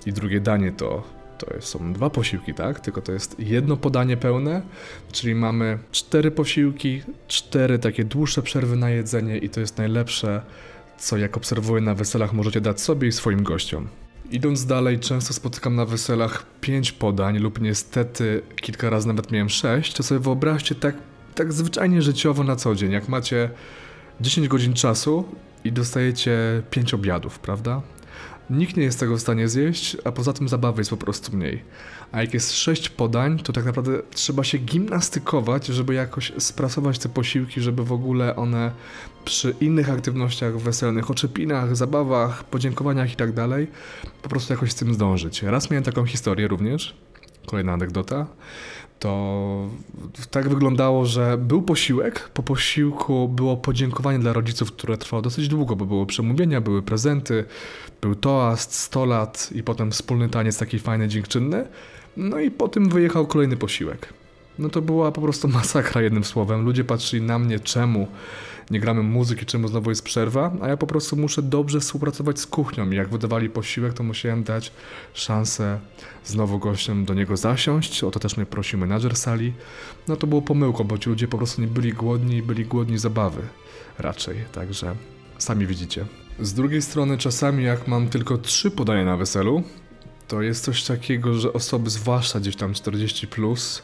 i 0.07 0.13
drugie 0.13 0.41
danie, 0.41 0.73
to, 0.73 1.16
to 1.39 1.47
są 1.61 1.93
dwa 1.93 2.11
posiłki, 2.11 2.55
tak? 2.55 2.81
Tylko 2.81 3.03
to 3.03 3.13
jest 3.13 3.41
jedno 3.41 3.77
podanie 3.77 4.17
pełne, 4.17 4.63
czyli 5.13 5.35
mamy 5.35 5.79
cztery 5.93 6.31
posiłki, 6.31 7.03
cztery 7.29 7.79
takie 7.79 8.05
dłuższe 8.05 8.43
przerwy 8.43 8.77
na 8.77 8.91
jedzenie 8.91 9.39
i 9.39 9.49
to 9.49 9.61
jest 9.61 9.79
najlepsze, 9.79 10.43
co 10.99 11.17
jak 11.17 11.37
obserwuję 11.37 11.83
na 11.83 11.95
weselach 11.95 12.33
możecie 12.33 12.61
dać 12.61 12.81
sobie 12.81 13.09
i 13.09 13.13
swoim 13.13 13.43
gościom. 13.43 13.89
Idąc 14.31 14.67
dalej, 14.67 14.99
często 14.99 15.35
spotykam 15.35 15.77
na 15.77 15.85
weselach 15.85 16.47
pięć 16.61 16.93
podań 16.93 17.39
lub 17.39 17.61
niestety 17.61 18.43
kilka 18.57 18.91
razy 18.91 19.09
nawet 19.09 19.33
miałem 19.33 19.49
sześć. 19.49 19.95
To 19.95 20.03
sobie 20.03 20.21
wyobraźcie 20.21 20.75
tak 20.75 20.95
tak 21.37 21.53
zwyczajnie 21.53 22.03
życiowo 22.03 22.45
na 22.45 22.57
co 22.57 22.75
dzień, 22.75 22.93
jak 22.93 23.09
macie 23.09 23.51
10 24.21 24.49
godzin 24.49 24.75
czasu 24.75 25.25
i 25.65 25.73
dostajecie 25.73 26.63
5 26.71 26.95
obiadów, 26.95 27.39
prawda? 27.39 27.83
Nikt 28.51 28.77
nie 28.77 28.83
jest 28.83 29.01
tego 29.01 29.17
w 29.17 29.21
stanie 29.21 29.49
zjeść, 29.49 29.97
a 30.05 30.13
poza 30.13 30.33
tym 30.33 30.49
zabawy 30.49 30.81
jest 30.81 30.91
po 30.91 30.97
prostu 30.97 31.37
mniej. 31.37 31.63
A 32.13 32.21
jak 32.21 32.35
jest 32.35 32.53
6 32.53 32.89
podań, 32.89 33.39
to 33.39 33.53
tak 33.53 33.65
naprawdę 33.65 34.03
trzeba 34.11 34.45
się 34.45 34.59
gimnastykować, 34.59 35.67
żeby 35.67 35.95
jakoś 35.95 36.33
sprasować 36.39 36.99
te 36.99 37.09
posiłki, 37.09 37.61
żeby 37.61 37.85
w 37.85 37.93
ogóle 37.93 38.37
one 38.37 38.73
przy 39.25 39.55
innych 39.61 39.91
aktywnościach 39.91 40.59
weselnych, 40.59 41.11
oczepinach, 41.11 41.77
zabawach, 41.77 42.45
podziękowaniach 42.45 43.13
i 43.13 43.17
tak 43.17 43.33
dalej, 43.33 43.67
po 44.23 44.29
prostu 44.29 44.53
jakoś 44.53 44.73
z 44.73 44.75
tym 44.75 44.95
zdążyć. 44.95 45.43
Raz 45.43 45.71
miałem 45.71 45.85
taką 45.85 46.07
historię 46.07 46.49
również, 46.49 46.97
kolejna 47.47 47.73
anegdota 47.73 48.27
to 48.99 49.69
tak 50.31 50.49
wyglądało, 50.49 51.07
że 51.07 51.39
był 51.39 51.63
posiłek, 51.63 52.29
po 52.35 52.43
posiłku 52.43 53.29
było 53.29 53.57
podziękowanie 53.57 54.19
dla 54.19 54.33
rodziców, 54.33 54.73
które 54.73 54.99
trwało 54.99 55.23
dosyć 55.23 55.49
długo, 55.49 55.77
bo 55.77 55.87
były 55.87 56.07
przemówienia, 56.07 56.61
były 56.61 56.83
prezenty, 56.83 57.45
był 58.01 58.15
toast, 58.15 58.75
100 58.75 59.05
lat 59.05 59.51
i 59.55 59.63
potem 59.63 59.91
wspólny 59.91 60.29
taniec 60.29 60.59
taki 60.59 60.79
fajny, 60.79 61.09
dziękczynny. 61.09 61.65
No 62.17 62.39
i 62.41 62.51
po 62.51 62.69
tym 62.69 62.89
wyjechał 62.89 63.27
kolejny 63.27 63.57
posiłek. 63.57 64.13
No 64.59 64.69
to 64.69 64.83
była 64.83 65.13
po 65.13 65.21
prostu 65.21 65.49
masakra 65.49 66.03
jednym 66.03 66.25
słowem. 66.25 66.65
Ludzie 66.65 66.85
patrzyli 66.85 67.23
na 67.23 67.39
mnie, 67.39 67.61
czemu 67.61 68.09
nie 68.71 68.81
gramy 68.81 69.03
muzyki, 69.03 69.47
czemu 69.47 69.69
znowu 69.69 69.91
jest 69.91 70.03
przerwa, 70.03 70.53
a 70.63 70.69
ja 70.69 70.77
po 70.77 70.87
prostu 70.87 71.17
muszę 71.17 71.43
dobrze 71.43 71.81
współpracować 71.81 72.41
z 72.41 72.47
kuchnią 72.47 72.91
i 72.91 72.97
jak 72.97 73.09
wydawali 73.09 73.51
posiłek, 73.51 73.93
to 73.95 74.03
musiałem 74.03 74.45
dać 74.45 74.73
szansę 75.15 75.81
znowu 76.25 76.59
gościom 76.59 77.05
do 77.05 77.15
niego 77.15 77.37
zasiąść, 77.37 78.05
o 78.05 78.11
to 78.11 78.21
też 78.21 78.37
mnie 78.37 78.47
prosił 78.47 78.79
menadżer 78.79 79.17
sali. 79.17 79.53
No 80.09 80.17
to 80.17 80.27
było 80.27 80.43
pomyłką, 80.43 80.85
bo 80.85 80.99
ci 80.99 81.11
ludzie 81.11 81.29
po 81.29 81.39
prostu 81.39 81.61
nie 81.61 81.67
byli 81.67 81.93
głodni, 81.93 82.43
byli 82.43 82.65
głodni 82.65 82.99
zabawy 82.99 83.43
raczej, 83.99 84.37
także 84.53 84.97
sami 85.39 85.67
widzicie. 85.67 86.07
Z 86.41 86.53
drugiej 86.53 86.83
strony 86.83 87.19
czasami 87.19 87.65
jak 87.65 87.89
mam 87.89 88.09
tylko 88.09 88.39
trzy 88.39 88.71
podania 88.71 89.05
na 89.05 89.17
weselu, 89.17 89.63
to 90.29 90.43
jest 90.43 90.65
coś 90.65 90.85
takiego, 90.85 91.35
że 91.35 91.53
osoby, 91.53 91.91
zwłaszcza 91.91 92.41
gdzieś 92.41 92.57
tam 92.57 92.75
40, 92.75 93.27
plus, 93.27 93.83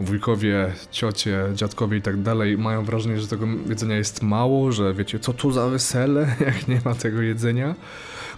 wujkowie, 0.00 0.72
ciocie, 0.90 1.44
dziadkowie 1.54 1.98
i 1.98 2.02
tak 2.02 2.22
dalej, 2.22 2.58
mają 2.58 2.84
wrażenie, 2.84 3.20
że 3.20 3.28
tego 3.28 3.46
jedzenia 3.68 3.96
jest 3.96 4.22
mało, 4.22 4.72
że 4.72 4.94
wiecie, 4.94 5.18
co 5.18 5.32
tu 5.32 5.52
za 5.52 5.68
wesele, 5.68 6.36
jak 6.46 6.68
nie 6.68 6.80
ma 6.84 6.94
tego 6.94 7.22
jedzenia. 7.22 7.74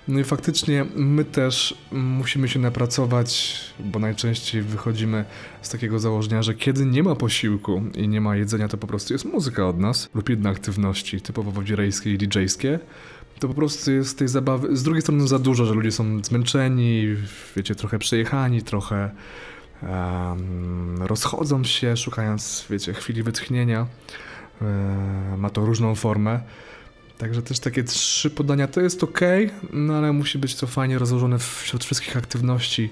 No 0.08 0.20
i 0.20 0.24
faktycznie 0.24 0.86
my 0.96 1.24
też 1.24 1.74
musimy 1.92 2.48
się 2.48 2.58
napracować, 2.58 3.60
bo 3.80 3.98
najczęściej 3.98 4.62
wychodzimy 4.62 5.24
z 5.62 5.68
takiego 5.68 5.98
założenia, 5.98 6.42
że 6.42 6.54
kiedy 6.54 6.86
nie 6.86 7.02
ma 7.02 7.14
posiłku 7.14 7.82
i 7.94 8.08
nie 8.08 8.20
ma 8.20 8.36
jedzenia, 8.36 8.68
to 8.68 8.76
po 8.76 8.86
prostu 8.86 9.12
jest 9.12 9.24
muzyka 9.24 9.68
od 9.68 9.78
nas 9.78 10.08
lub 10.14 10.30
inne 10.30 10.50
aktywności 10.50 11.20
typowo 11.20 11.50
wodzirejskie 11.50 12.12
i 12.12 12.18
dj-skie 12.18 12.78
to 13.42 13.48
po 13.48 13.54
prostu 13.54 13.92
jest 13.92 14.18
tej 14.18 14.28
zabawy. 14.28 14.76
Z 14.76 14.82
drugiej 14.82 15.02
strony 15.02 15.28
za 15.28 15.38
dużo, 15.38 15.64
że 15.64 15.74
ludzie 15.74 15.92
są 15.92 16.24
zmęczeni, 16.24 17.16
wiecie, 17.56 17.74
trochę 17.74 17.98
przejechani, 17.98 18.62
trochę 18.62 19.10
um, 19.82 21.02
rozchodzą 21.02 21.64
się, 21.64 21.96
szukając, 21.96 22.66
wiecie, 22.70 22.94
chwili 22.94 23.22
wytchnienia. 23.22 23.86
Um, 24.60 25.40
ma 25.40 25.50
to 25.50 25.64
różną 25.64 25.94
formę. 25.94 26.40
Także 27.18 27.42
też 27.42 27.60
takie 27.60 27.84
trzy 27.84 28.30
podania 28.30 28.68
to 28.68 28.80
jest 28.80 29.04
ok, 29.04 29.20
no 29.72 29.94
ale 29.94 30.12
musi 30.12 30.38
być 30.38 30.54
to 30.56 30.66
fajnie 30.66 30.98
rozłożone 30.98 31.38
wśród 31.38 31.84
wszystkich 31.84 32.16
aktywności 32.16 32.90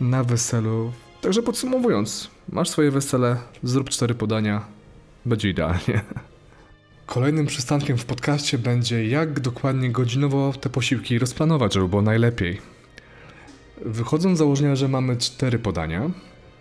na 0.00 0.24
weselu. 0.24 0.92
Także 1.20 1.42
podsumowując, 1.42 2.30
masz 2.48 2.68
swoje 2.68 2.90
wesele, 2.90 3.36
zrób 3.62 3.90
cztery 3.90 4.14
podania, 4.14 4.64
będzie 5.26 5.48
idealnie. 5.48 6.02
Kolejnym 7.12 7.46
przystankiem 7.46 7.98
w 7.98 8.04
podcaście 8.04 8.58
będzie, 8.58 9.06
jak 9.06 9.40
dokładnie 9.40 9.90
godzinowo 9.90 10.52
te 10.60 10.70
posiłki 10.70 11.18
rozplanować, 11.18 11.74
żeby 11.74 11.88
było 11.88 12.02
najlepiej. 12.02 12.60
Wychodząc 13.84 14.36
z 14.36 14.38
założenia, 14.38 14.76
że 14.76 14.88
mamy 14.88 15.16
cztery 15.16 15.58
podania, 15.58 16.10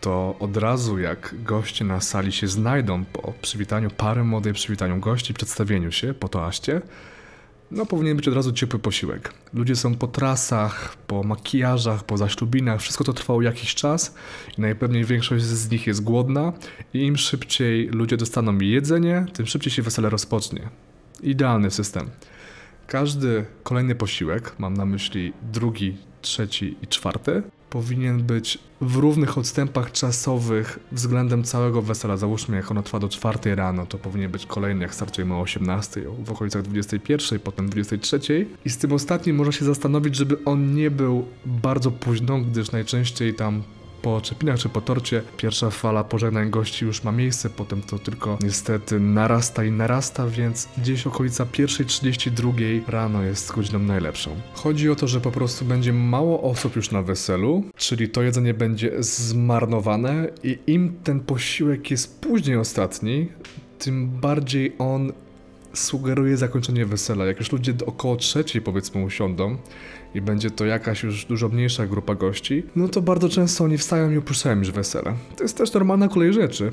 to 0.02 0.36
od 0.40 0.58
razu 0.58 1.00
jak 1.00 1.36
goście 1.44 1.86
na 1.86 2.02
sali 2.02 2.32
się 2.32 2.48
znajdą 2.48 3.06
po 3.06 3.34
przywitaniu 3.42 3.90
pary 3.90 4.24
młodej, 4.24 4.54
przywitaniu 4.54 5.00
gości, 5.00 5.34
przedstawieniu 5.34 5.92
się 5.92 6.14
po 6.14 6.30
toaście, 6.30 6.82
no 7.72 7.86
powinien 7.86 8.18
być 8.18 8.28
od 8.28 8.34
razu 8.34 8.52
ciepły 8.52 8.80
posiłek. 8.80 9.34
Ludzie 9.54 9.76
są 9.76 9.96
po 9.96 10.08
trasach, 10.08 10.98
po 11.08 11.24
makijażach, 11.24 12.04
po 12.04 12.18
zaślubinach, 12.18 12.82
wszystko 12.82 13.04
to 13.04 13.14
trwało 13.14 13.42
jakiś 13.42 13.76
czas 13.76 14.16
i 14.58 14.62
najpewniej 14.62 15.06
większość 15.06 15.44
z 15.44 15.72
nich 15.72 15.88
jest 15.88 16.04
głodna 16.04 16.54
i 16.94 17.00
im 17.00 17.18
szybciej 17.18 17.88
ludzie 17.88 18.18
dostaną 18.18 18.58
jedzenie, 18.60 19.26
tym 19.34 19.46
szybciej 19.46 19.74
się 19.74 19.82
wesele 19.82 20.10
rozpocznie. 20.10 20.70
Idealny 21.24 21.72
system. 21.72 22.10
Każdy 22.88 23.46
kolejny 23.64 23.96
posiłek, 23.96 24.54
mam 24.60 24.74
na 24.74 24.86
myśli 24.86 25.34
drugi, 25.54 25.98
trzeci 26.22 26.76
i 26.82 26.88
czwarty, 26.88 27.44
powinien 27.72 28.24
być 28.24 28.60
w 28.82 28.96
równych 28.96 29.38
odstępach 29.38 29.92
czasowych 29.92 30.80
względem 30.92 31.44
całego 31.44 31.82
wesela. 31.82 32.18
Załóżmy, 32.18 32.58
jak 32.58 32.72
ono 32.72 32.84
trwa 32.84 33.00
do 33.00 33.10
czwartej 33.10 33.56
rano, 33.56 33.86
to 33.86 33.98
powinien 33.98 34.32
być 34.32 34.46
kolejny, 34.46 34.82
jak 34.82 34.96
startujemy 34.96 35.34
o 35.34 35.42
18, 35.42 36.02
w 36.26 36.32
okolicach 36.32 36.62
21, 36.62 37.40
potem 37.40 37.70
23. 37.70 38.48
I 38.66 38.70
z 38.70 38.78
tym 38.78 38.94
ostatnim 38.94 39.36
można 39.36 39.52
się 39.52 39.66
zastanowić, 39.66 40.16
żeby 40.16 40.38
on 40.46 40.76
nie 40.76 40.92
był 40.92 41.26
bardzo 41.46 41.92
późno, 41.92 42.40
gdyż 42.40 42.72
najczęściej 42.72 43.34
tam 43.34 43.64
po 44.02 44.22
czepinach 44.22 44.60
czy 44.60 44.70
po 44.70 44.82
torcie 44.82 45.22
pierwsza 45.38 45.70
fala 45.70 46.04
pożegnań 46.04 46.50
gości 46.50 46.86
już 46.86 47.04
ma 47.04 47.12
miejsce, 47.12 47.50
potem 47.50 47.82
to 47.82 48.00
tylko 48.00 48.38
niestety 48.44 49.00
narasta 49.00 49.64
i 49.64 49.72
narasta, 49.72 50.28
więc 50.28 50.68
gdzieś 50.78 51.08
okolica 51.08 51.46
1.32 51.46 52.82
rano 52.88 53.24
jest 53.24 53.52
godziną 53.52 53.80
najlepszą. 53.80 54.32
Chodzi 54.54 54.90
o 54.90 54.96
to, 54.96 55.08
że 55.08 55.22
po 55.22 55.32
prostu 55.32 55.66
będzie 55.66 55.94
mało 55.94 56.42
osób 56.42 56.76
już 56.76 56.92
na 56.92 57.02
weselu, 57.02 57.64
czyli 57.76 58.10
to 58.10 58.22
jedzenie 58.22 58.54
będzie 58.54 58.92
zmarnowane 59.00 60.28
i 60.44 60.60
im 60.68 60.96
ten 61.04 61.20
posiłek 61.20 61.92
jest 61.92 62.22
później 62.22 62.58
ostatni, 62.58 63.28
tym 63.80 64.10
bardziej 64.10 64.76
on 64.80 65.14
sugeruje 65.74 66.38
zakończenie 66.38 66.86
wesela. 66.86 67.26
Jak 67.26 67.40
już 67.40 67.52
ludzie 67.52 67.74
około 67.86 68.16
trzeciej 68.16 68.62
powiedzmy 68.62 69.04
usiądą 69.04 69.58
i 70.16 70.22
będzie 70.22 70.52
to 70.52 70.66
jakaś 70.66 71.04
już 71.04 71.26
dużo 71.26 71.50
mniejsza 71.50 71.88
grupa 71.88 72.16
gości, 72.16 72.64
no 72.76 72.88
to 72.88 73.02
bardzo 73.02 73.30
często 73.30 73.64
oni 73.64 73.78
wstają 73.78 74.12
i 74.12 74.18
opuszczają 74.18 74.58
już 74.58 74.72
wesele. 74.72 75.14
To 75.38 75.44
jest 75.44 75.58
też 75.58 75.74
normalna 75.74 76.08
kolej 76.08 76.34
rzeczy, 76.34 76.72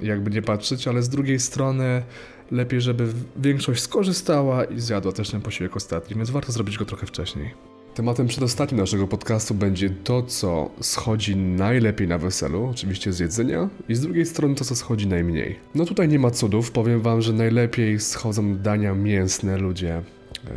jakby 0.00 0.30
nie 0.30 0.42
patrzeć, 0.42 0.88
ale 0.88 1.02
z 1.02 1.08
drugiej 1.08 1.40
strony 1.40 2.02
lepiej, 2.50 2.80
żeby 2.80 3.06
większość 3.36 3.82
skorzystała 3.82 4.64
i 4.64 4.80
zjadła 4.80 5.12
też 5.12 5.30
ten 5.30 5.40
posiłek 5.40 5.76
ostatni, 5.76 6.16
więc 6.16 6.30
warto 6.30 6.52
zrobić 6.52 6.78
go 6.78 6.84
trochę 6.84 7.06
wcześniej. 7.06 7.69
Tematem 7.94 8.26
przedostatnim 8.26 8.80
naszego 8.80 9.06
podcastu 9.06 9.54
będzie 9.54 9.90
to, 9.90 10.22
co 10.22 10.70
schodzi 10.80 11.36
najlepiej 11.36 12.08
na 12.08 12.18
weselu, 12.18 12.66
oczywiście 12.70 13.12
z 13.12 13.18
jedzenia, 13.18 13.68
i 13.88 13.94
z 13.94 14.00
drugiej 14.00 14.26
strony 14.26 14.54
to, 14.54 14.64
co 14.64 14.76
schodzi 14.76 15.06
najmniej. 15.06 15.58
No 15.74 15.84
tutaj 15.84 16.08
nie 16.08 16.18
ma 16.18 16.30
cudów, 16.30 16.70
powiem 16.70 17.00
wam, 17.00 17.22
że 17.22 17.32
najlepiej 17.32 18.00
schodzą 18.00 18.56
dania 18.56 18.94
mięsne 18.94 19.56
ludzie. 19.58 20.02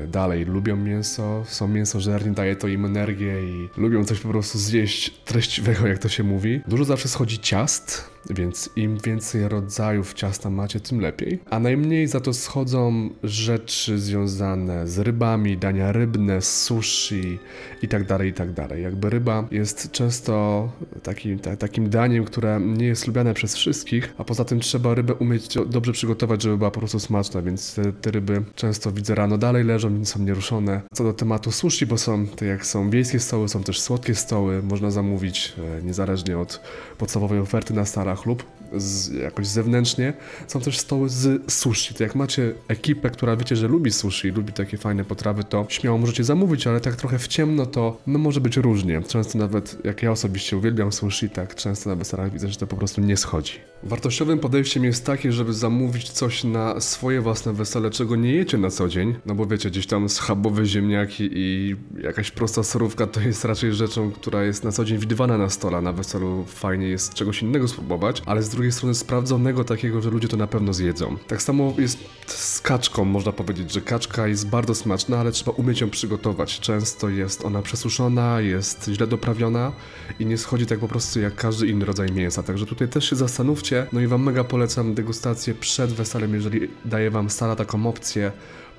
e, 0.04 0.08
Dalej 0.08 0.46
lubią 0.46 0.76
mięso, 0.76 1.44
są 1.48 1.68
mięsożerni, 1.68 2.36
daje 2.36 2.56
to 2.56 2.68
im 2.68 2.86
energię 2.86 3.34
i 3.44 3.70
lubią 3.78 4.06
coś 4.06 4.20
po 4.20 4.30
prostu 4.30 4.58
zjeść 4.58 5.10
treściwego, 5.10 5.88
jak 5.88 6.00
to 6.00 6.10
się 6.10 6.24
mówi. 6.24 6.62
Dużo 6.68 6.86
zawsze 6.86 7.08
schodzi 7.08 7.40
ciast, 7.40 8.10
więc 8.30 8.70
im 8.76 8.98
więcej 8.98 9.48
rodzajów 9.50 10.14
ciasta 10.14 10.50
macie, 10.50 10.80
tym 10.80 11.00
lepiej. 11.00 11.40
A 11.50 11.60
najmniej 11.60 12.08
za 12.08 12.20
to 12.20 12.34
schodzą 12.34 13.10
rzeczy 13.24 14.00
związane 14.00 14.88
z 14.88 15.00
rybami, 15.00 15.58
dania 15.58 15.92
rybne, 15.92 16.42
sushi 16.42 17.40
i 17.82 17.88
tak 17.88 18.08
dalej, 18.08 18.30
i 18.30 18.34
tak. 18.34 18.54
Jakby 18.82 19.10
ryba 19.10 19.48
jest 19.52 19.92
często 19.92 20.70
takim, 21.04 21.40
ta, 21.40 21.56
takim 21.56 21.90
daniem, 21.90 22.26
które 22.26 22.60
nie 22.60 22.86
jest 22.86 23.08
lubiane 23.08 23.34
przez 23.34 23.56
wszystkich, 23.56 24.14
a 24.18 24.24
poza 24.24 24.46
tym 24.46 24.60
trzeba 24.60 24.96
rybę 24.96 25.14
umieć 25.14 25.58
dobrze 25.68 25.92
przygotować, 25.92 26.42
żeby 26.42 26.58
była 26.58 26.72
po 26.72 26.80
prostu 26.80 27.00
smaczna, 27.00 27.42
więc 27.42 27.76
te, 27.76 27.94
te 27.94 28.12
ryby 28.12 28.44
często 28.56 28.92
widzę 28.92 29.16
rano 29.16 29.38
dalej 29.38 29.64
leżą, 29.64 29.94
więc 29.94 30.10
są 30.10 30.20
nieruszone. 30.20 30.82
Co 30.94 31.04
do 31.04 31.14
tematu 31.14 31.52
sushi, 31.52 31.86
bo 31.86 31.98
są, 31.98 32.28
te 32.28 32.46
jak 32.46 32.66
są 32.66 32.90
wiejskie 32.90 33.20
stoły, 33.20 33.50
są 33.50 33.64
też 33.64 33.82
słodkie 33.82 34.16
stoły, 34.16 34.64
można 34.64 34.92
zamówić 34.92 35.54
e, 35.80 35.84
niezależnie 35.84 36.38
od 36.38 36.62
podstawowej 36.98 37.40
oferty 37.40 37.74
na 37.74 37.86
starach 37.86 38.13
lub 38.26 38.44
z, 38.78 39.14
jakoś 39.14 39.48
zewnętrznie. 39.48 40.14
Są 40.48 40.62
też 40.62 40.78
stoły 40.78 41.10
z 41.10 41.52
sushi. 41.52 41.94
To 41.94 42.04
jak 42.04 42.16
macie 42.16 42.54
ekipę, 42.68 43.10
która 43.10 43.36
wiecie, 43.36 43.56
że 43.56 43.68
lubi 43.68 43.92
sushi, 43.92 44.30
lubi 44.30 44.54
takie 44.54 44.78
fajne 44.78 45.06
potrawy, 45.06 45.44
to 45.44 45.66
śmiało 45.70 45.98
możecie 45.98 46.24
zamówić, 46.24 46.68
ale 46.68 46.82
tak 46.82 46.96
trochę 46.96 47.20
w 47.20 47.28
ciemno 47.28 47.66
to 47.66 48.02
no 48.08 48.20
może 48.20 48.42
być 48.42 48.58
różnie. 48.58 49.02
Często 49.08 49.38
nawet, 49.38 49.78
jak 49.84 50.04
ja 50.04 50.12
osobiście 50.12 50.58
uwielbiam 50.58 50.92
sushi, 50.92 51.30
tak 51.30 51.56
często 51.56 51.90
na 51.90 51.96
weselach 51.96 52.32
widzę, 52.32 52.48
że 52.48 52.56
to 52.56 52.68
po 52.68 52.76
prostu 52.76 53.02
nie 53.02 53.18
schodzi. 53.18 53.54
Wartościowym 53.84 54.40
podejściem 54.40 54.84
jest 54.84 55.06
takie, 55.06 55.32
żeby 55.32 55.54
zamówić 55.54 56.10
coś 56.10 56.44
na 56.44 56.80
swoje 56.80 57.22
własne 57.22 57.54
wesele, 57.54 57.90
czego 57.90 58.16
nie 58.16 58.32
jecie 58.32 58.58
na 58.58 58.70
co 58.70 58.88
dzień, 58.88 59.16
no 59.26 59.36
bo 59.36 59.46
wiecie, 59.46 59.70
gdzieś 59.70 59.88
tam 59.88 60.10
schabowe 60.10 60.66
ziemniaki 60.66 61.30
i 61.34 61.76
jakaś 62.04 62.32
prosta 62.32 62.64
surówka 62.64 63.08
to 63.08 63.22
jest 63.22 63.46
raczej 63.46 63.74
rzeczą, 63.74 64.12
która 64.12 64.44
jest 64.44 64.64
na 64.64 64.72
co 64.72 64.86
dzień 64.86 64.98
widywana 64.98 65.38
na 65.38 65.50
stole, 65.50 65.78
a 65.78 65.82
na 65.82 65.94
weselu 65.94 66.46
fajnie 66.48 66.88
jest 66.88 67.14
czegoś 67.14 67.42
innego 67.42 67.68
spróbować, 67.68 68.22
ale 68.26 68.44
z 68.44 68.50
drugiej 68.50 68.63
strony 68.72 68.96
sprawdzonego 68.96 69.64
takiego, 69.64 70.02
że 70.02 70.10
ludzie 70.10 70.28
to 70.28 70.38
na 70.38 70.48
pewno 70.48 70.74
zjedzą. 70.74 71.18
Tak 71.28 71.42
samo 71.42 71.74
jest 71.78 71.98
z 72.28 72.62
kaczką, 72.62 73.06
można 73.06 73.32
powiedzieć, 73.32 73.74
że 73.74 73.82
kaczka 73.82 74.28
jest 74.28 74.50
bardzo 74.50 74.76
smaczna, 74.76 75.20
ale 75.20 75.32
trzeba 75.32 75.52
umieć 75.52 75.82
ją 75.82 75.90
przygotować. 75.90 76.60
Często 76.60 77.10
jest 77.10 77.46
ona 77.46 77.62
przesuszona, 77.62 78.42
jest 78.42 78.90
źle 78.94 79.08
doprawiona 79.08 79.72
i 80.20 80.26
nie 80.26 80.38
schodzi 80.38 80.66
tak 80.66 80.80
po 80.80 80.88
prostu 80.88 81.20
jak 81.20 81.36
każdy 81.36 81.68
inny 81.68 81.86
rodzaj 81.86 82.12
mięsa. 82.12 82.44
Także 82.44 82.66
tutaj 82.66 82.88
też 82.88 83.10
się 83.10 83.16
zastanówcie. 83.16 83.88
No 83.94 84.02
i 84.02 84.08
wam 84.08 84.24
mega 84.24 84.44
polecam 84.44 84.94
degustację 84.94 85.54
przed 85.54 85.92
weselem, 85.92 86.34
jeżeli 86.34 86.70
daje 86.86 87.12
wam 87.12 87.30
sala 87.30 87.56
taką 87.56 87.88
opcję, 87.88 88.32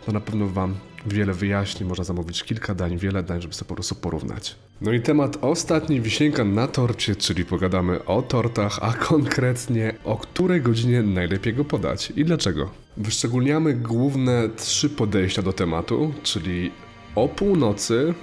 to 0.07 0.13
na 0.13 0.21
pewno 0.21 0.49
wam 0.49 0.75
wiele 1.07 1.33
wyjaśni, 1.33 1.87
można 1.87 2.05
zamówić 2.05 2.43
kilka 2.43 2.75
dań, 2.75 2.99
wiele 2.99 3.23
dań, 3.23 3.43
żeby 3.43 3.55
sobie 3.55 3.69
po 3.69 3.75
prostu 3.75 3.95
porównać. 3.95 4.57
No 4.81 4.93
i 4.93 5.01
temat 5.01 5.39
ostatni, 5.41 6.01
wisienka 6.01 6.45
na 6.45 6.69
torcie, 6.69 7.17
czyli 7.17 7.45
pogadamy 7.45 8.05
o 8.05 8.23
tortach, 8.23 8.79
a 8.83 8.93
konkretnie 8.93 9.95
o 10.05 10.17
której 10.17 10.61
godzinie 10.61 11.03
najlepiej 11.03 11.55
go 11.55 11.65
podać 11.65 12.13
i 12.17 12.25
dlaczego. 12.25 12.71
Wyszczególniamy 12.97 13.75
główne 13.75 14.49
trzy 14.57 14.91
podejścia 14.91 15.43
do 15.43 15.53
tematu, 15.53 16.15
czyli 16.23 16.71
o 17.15 17.29
północy 17.29 18.15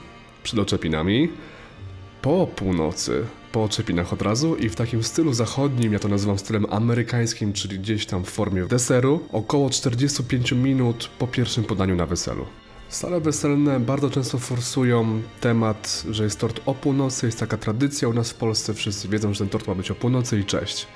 przed 0.43 0.59
oczepinami, 0.59 1.29
po 2.21 2.47
północy, 2.47 3.25
po 3.51 3.63
oczepinach 3.63 4.13
od 4.13 4.21
razu 4.21 4.55
i 4.55 4.69
w 4.69 4.75
takim 4.75 5.03
stylu 5.03 5.33
zachodnim, 5.33 5.93
ja 5.93 5.99
to 5.99 6.07
nazywam 6.07 6.39
stylem 6.39 6.65
amerykańskim, 6.69 7.53
czyli 7.53 7.79
gdzieś 7.79 8.05
tam 8.05 8.23
w 8.23 8.29
formie 8.29 8.65
deseru, 8.65 9.19
około 9.31 9.69
45 9.69 10.51
minut 10.51 11.09
po 11.19 11.27
pierwszym 11.27 11.63
podaniu 11.63 11.95
na 11.95 12.05
weselu. 12.05 12.45
Sale 12.89 13.21
weselne 13.21 13.79
bardzo 13.79 14.09
często 14.09 14.37
forsują 14.37 15.21
temat, 15.41 16.03
że 16.09 16.23
jest 16.23 16.39
tort 16.39 16.61
o 16.65 16.73
północy, 16.73 17.25
jest 17.25 17.39
taka 17.39 17.57
tradycja 17.57 18.07
u 18.07 18.13
nas 18.13 18.31
w 18.31 18.35
Polsce, 18.35 18.73
wszyscy 18.73 19.07
wiedzą, 19.07 19.33
że 19.33 19.39
ten 19.39 19.49
tort 19.49 19.67
ma 19.67 19.75
być 19.75 19.91
o 19.91 19.95
północy 19.95 20.39
i 20.39 20.45
cześć. 20.45 20.87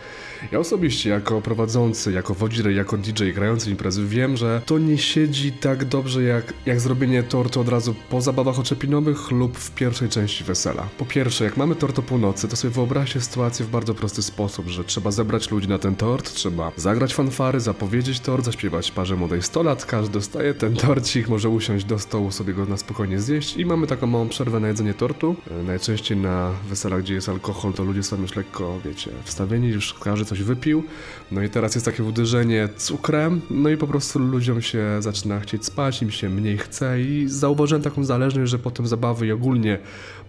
Ja 0.52 0.60
osobiście, 0.60 1.10
jako 1.10 1.42
prowadzący, 1.42 2.12
jako 2.12 2.34
wodzirej, 2.34 2.76
jako 2.76 2.98
DJ 2.98 3.32
grający 3.32 3.70
imprezy, 3.70 4.06
wiem, 4.06 4.38
że 4.38 4.62
to 4.66 4.80
nie 4.80 4.98
siedzi 4.98 5.52
tak 5.52 5.86
dobrze 5.86 6.24
jak, 6.24 6.54
jak 6.66 6.80
zrobienie 6.80 7.24
tortu 7.24 7.62
od 7.62 7.70
razu 7.70 7.96
po 8.10 8.22
zabawach 8.22 8.60
oczepinowych 8.60 9.32
lub 9.32 9.58
w 9.58 9.72
pierwszej 9.72 10.10
części 10.10 10.44
wesela. 10.44 10.88
Po 10.98 11.06
pierwsze, 11.06 11.44
jak 11.44 11.58
mamy 11.58 11.76
tort 11.76 12.00
o 12.00 12.02
północy, 12.02 12.48
to 12.48 12.56
sobie 12.56 12.74
wyobraźcie 12.74 13.22
sytuację 13.22 13.66
w 13.66 13.70
bardzo 13.70 13.94
prosty 13.94 14.24
sposób, 14.24 14.68
że 14.68 14.84
trzeba 14.84 15.12
zebrać 15.12 15.52
ludzi 15.52 15.68
na 15.68 15.80
ten 15.80 15.96
tort, 15.96 16.34
trzeba 16.34 16.72
zagrać 16.76 17.14
fanfary, 17.14 17.60
zapowiedzieć 17.60 18.20
tort, 18.20 18.46
zaśpiewać 18.46 18.92
parze 18.92 19.16
młodej 19.16 19.42
100 19.42 19.64
lat, 19.64 19.86
każdy 19.86 20.14
dostaje 20.14 20.54
ten 20.54 20.76
torcik, 20.76 21.28
może 21.30 21.50
usiąść 21.50 21.86
do 21.86 22.00
stołu, 22.00 22.32
sobie 22.32 22.54
go 22.54 22.66
na 22.66 22.78
spokojnie 22.78 23.20
zjeść 23.20 23.58
i 23.58 23.66
mamy 23.66 23.88
taką 23.88 24.08
małą 24.08 24.30
przerwę 24.30 24.60
na 24.60 24.68
jedzenie 24.68 24.94
tortu. 24.94 25.36
E, 25.52 25.64
Najczęściej 25.64 26.18
na 26.18 26.52
weselach, 26.70 27.02
gdzie 27.02 27.14
jest 27.14 27.30
alkohol, 27.30 27.74
to 27.74 27.84
ludzie 27.84 28.04
są 28.04 28.22
już 28.22 28.36
lekko, 28.36 28.80
wiecie, 28.86 29.12
wstawieni, 29.24 29.68
już 29.68 29.94
każdy 29.94 30.25
coś 30.26 30.44
wypił. 30.44 30.84
No 31.32 31.44
i 31.44 31.50
teraz 31.50 31.76
jest 31.76 31.86
takie 31.86 32.04
uderzenie 32.04 32.70
cukrem, 32.78 33.42
no 33.50 33.70
i 33.70 33.78
po 33.78 33.88
prostu 33.88 34.20
ludziom 34.20 34.62
się 34.62 34.86
zaczyna 35.00 35.40
chcieć 35.40 35.66
spać, 35.66 36.02
im 36.02 36.12
się 36.12 36.30
mniej 36.30 36.58
chce 36.58 37.02
i 37.02 37.26
zauważyłem 37.28 37.84
taką 37.84 38.04
zależność, 38.04 38.52
że 38.52 38.60
potem 38.60 38.88
zabawy 38.88 39.28
i 39.28 39.32
ogólnie 39.32 39.80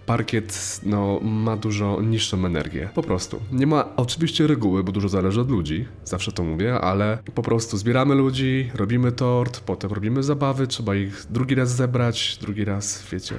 parkiet 0.07 0.81
no, 0.83 1.21
ma 1.23 1.57
dużo 1.57 2.03
niższą 2.03 2.47
energię. 2.47 2.89
Po 2.95 3.03
prostu. 3.03 3.41
Nie 3.53 3.67
ma 3.67 3.97
oczywiście 3.97 4.47
reguły, 4.47 4.85
bo 4.85 4.93
dużo 4.93 5.09
zależy 5.09 5.41
od 5.41 5.51
ludzi, 5.51 5.87
zawsze 6.05 6.33
to 6.33 6.45
mówię, 6.45 6.75
ale 6.81 7.19
po 7.35 7.43
prostu 7.43 7.77
zbieramy 7.77 8.15
ludzi, 8.15 8.71
robimy 8.75 9.13
tort, 9.13 9.61
potem 9.61 9.93
robimy 9.93 10.23
zabawy, 10.23 10.67
trzeba 10.67 10.95
ich 10.95 11.27
drugi 11.31 11.55
raz 11.55 11.77
zebrać, 11.77 12.39
drugi 12.41 12.65
raz, 12.65 13.07
wiecie, 13.13 13.35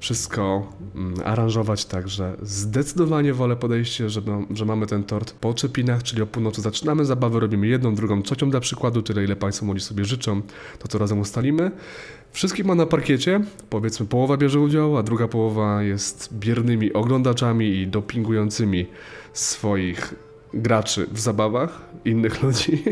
wszystko 0.00 0.72
mm, 0.94 1.14
aranżować 1.24 1.84
tak, 1.84 2.08
że 2.08 2.36
zdecydowanie 2.42 3.34
wolę 3.34 3.56
podejście, 3.56 4.10
że, 4.10 4.22
że 4.54 4.64
mamy 4.64 4.86
ten 4.86 5.04
tort 5.04 5.32
po 5.32 5.54
czepinach, 5.54 6.02
czyli 6.02 6.22
o 6.22 6.26
północy 6.26 6.60
zaczynamy 6.60 7.04
zabawę, 7.04 7.40
robimy 7.40 7.66
jedną, 7.66 7.94
drugą, 7.94 8.22
trzecią 8.22 8.50
dla 8.50 8.60
przykładu, 8.60 9.02
tyle 9.02 9.24
ile 9.24 9.36
Państwo 9.36 9.66
młodzi 9.66 9.80
sobie 9.80 10.04
życzą, 10.04 10.42
to 10.78 10.88
co 10.88 10.98
razem 10.98 11.20
ustalimy. 11.20 11.70
Wszystkich 12.32 12.64
ma 12.64 12.74
na 12.74 12.86
parkiecie, 12.86 13.40
powiedzmy 13.70 14.06
połowa 14.06 14.36
bierze 14.36 14.60
udział, 14.60 14.98
a 14.98 15.02
druga 15.02 15.28
połowa 15.28 15.82
jest 15.82 16.38
biernymi 16.38 16.92
oglądaczami 16.92 17.66
i 17.66 17.86
dopingującymi 17.86 18.86
swoich 19.32 20.14
graczy 20.54 21.06
w 21.12 21.20
zabawach 21.20 21.80
innych 22.04 22.40
ludzi. 22.42 22.84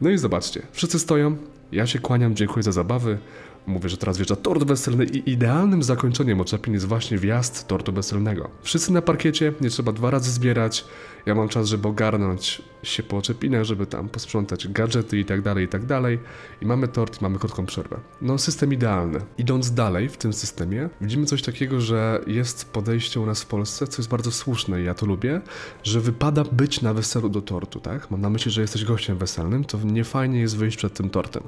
No 0.00 0.10
i 0.10 0.18
zobaczcie, 0.18 0.62
wszyscy 0.72 0.98
stoją, 0.98 1.36
ja 1.72 1.86
się 1.86 1.98
kłaniam, 1.98 2.34
dziękuję 2.34 2.62
za 2.62 2.72
zabawy. 2.72 3.18
Mówię, 3.66 3.88
że 3.88 3.96
teraz 3.96 4.16
wjeżdża 4.16 4.36
tort 4.36 4.64
weselny 4.64 5.04
i 5.04 5.30
idealnym 5.30 5.82
zakończeniem 5.82 6.40
oczepin 6.40 6.74
jest 6.74 6.86
właśnie 6.86 7.18
wjazd 7.18 7.66
tortu 7.66 7.92
weselnego. 7.92 8.50
Wszyscy 8.62 8.92
na 8.92 9.02
parkiecie, 9.02 9.52
nie 9.60 9.70
trzeba 9.70 9.92
dwa 9.92 10.10
razy 10.10 10.30
zbierać. 10.30 10.84
Ja 11.26 11.34
mam 11.34 11.48
czas, 11.48 11.68
żeby 11.68 11.88
ogarnąć 11.88 12.62
się 12.82 13.02
po 13.02 13.16
oczepinach, 13.16 13.64
żeby 13.64 13.86
tam 13.86 14.08
posprzątać 14.08 14.68
gadżety 14.68 15.18
i 15.18 15.24
tak 15.24 15.42
dalej, 15.42 15.64
i 15.64 15.68
tak 15.68 15.86
dalej. 15.86 16.18
I 16.60 16.66
mamy 16.66 16.88
tort, 16.88 17.20
i 17.20 17.24
mamy 17.24 17.38
krótką 17.38 17.66
przerwę. 17.66 18.00
No, 18.22 18.38
system 18.38 18.72
idealny. 18.72 19.20
Idąc 19.38 19.74
dalej 19.74 20.08
w 20.08 20.16
tym 20.16 20.32
systemie, 20.32 20.88
widzimy 21.00 21.26
coś 21.26 21.42
takiego, 21.42 21.80
że 21.80 22.20
jest 22.26 22.72
podejście 22.72 23.20
u 23.20 23.26
nas 23.26 23.42
w 23.42 23.46
Polsce, 23.46 23.86
co 23.86 24.02
jest 24.02 24.10
bardzo 24.10 24.30
słuszne 24.30 24.82
i 24.82 24.84
ja 24.84 24.94
to 24.94 25.06
lubię, 25.06 25.40
że 25.82 26.00
wypada 26.00 26.44
być 26.44 26.82
na 26.82 26.94
weselu 26.94 27.28
do 27.28 27.42
tortu, 27.42 27.80
tak? 27.80 28.10
Mam 28.10 28.20
na 28.20 28.30
myśli, 28.30 28.50
że 28.50 28.60
jesteś 28.60 28.84
gościem 28.84 29.18
weselnym, 29.18 29.64
to 29.64 29.78
nie 29.84 30.04
fajnie 30.04 30.40
jest 30.40 30.56
wyjść 30.56 30.76
przed 30.76 30.94
tym 30.94 31.10
tortem. 31.10 31.42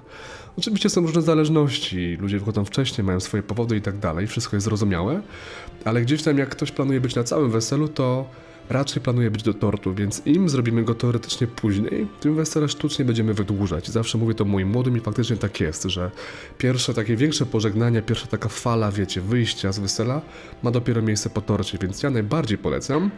Oczywiście 0.57 0.91
są 0.91 1.01
różne 1.01 1.23
zależności, 1.23 2.17
ludzie 2.21 2.39
wychodzą 2.39 2.65
wcześniej, 2.65 3.05
mają 3.05 3.21
swoje 3.21 3.43
powody 3.43 3.77
i 3.77 3.83
tak 3.83 3.99
dalej, 3.99 4.27
wszystko 4.27 4.57
jest 4.57 4.65
zrozumiałe, 4.65 5.23
ale 5.85 6.03
gdzieś 6.03 6.23
tam 6.23 6.39
jak 6.39 6.49
ktoś 6.49 6.73
planuje 6.73 7.01
być 7.01 7.15
na 7.15 7.25
całym 7.25 7.51
weselu, 7.51 7.89
to 7.89 8.29
raczej 8.71 9.03
planuje 9.03 9.31
być 9.31 9.43
do 9.43 9.55
tortu, 9.55 9.95
więc 9.95 10.23
im 10.27 10.49
zrobimy 10.49 10.83
go 10.85 10.95
teoretycznie 10.95 11.47
później, 11.47 12.07
tym 12.21 12.35
wesele 12.37 12.69
sztucznie 12.69 13.05
będziemy 13.05 13.35
wydłużać. 13.35 13.89
Zawsze 13.89 14.19
mówię 14.19 14.35
to 14.35 14.45
moim 14.45 14.69
młodym 14.69 14.97
i 14.97 15.01
faktycznie 15.01 15.37
tak 15.37 15.61
jest, 15.61 15.83
że 15.85 16.11
pierwsze 16.59 16.95
takie 16.95 17.17
większe 17.17 17.47
pożegnania, 17.47 18.03
pierwsza 18.03 18.27
taka 18.27 18.49
fala, 18.49 18.93
wiecie, 18.93 19.21
wyjścia 19.21 19.73
z 19.73 19.79
wesela 19.79 20.21
ma 20.63 20.71
dopiero 20.71 21.03
miejsce 21.03 21.31
po 21.31 21.41
torcie, 21.41 21.79
więc 21.83 22.03
ja 22.03 22.11
najbardziej 22.11 22.59
polecam, 22.59 23.11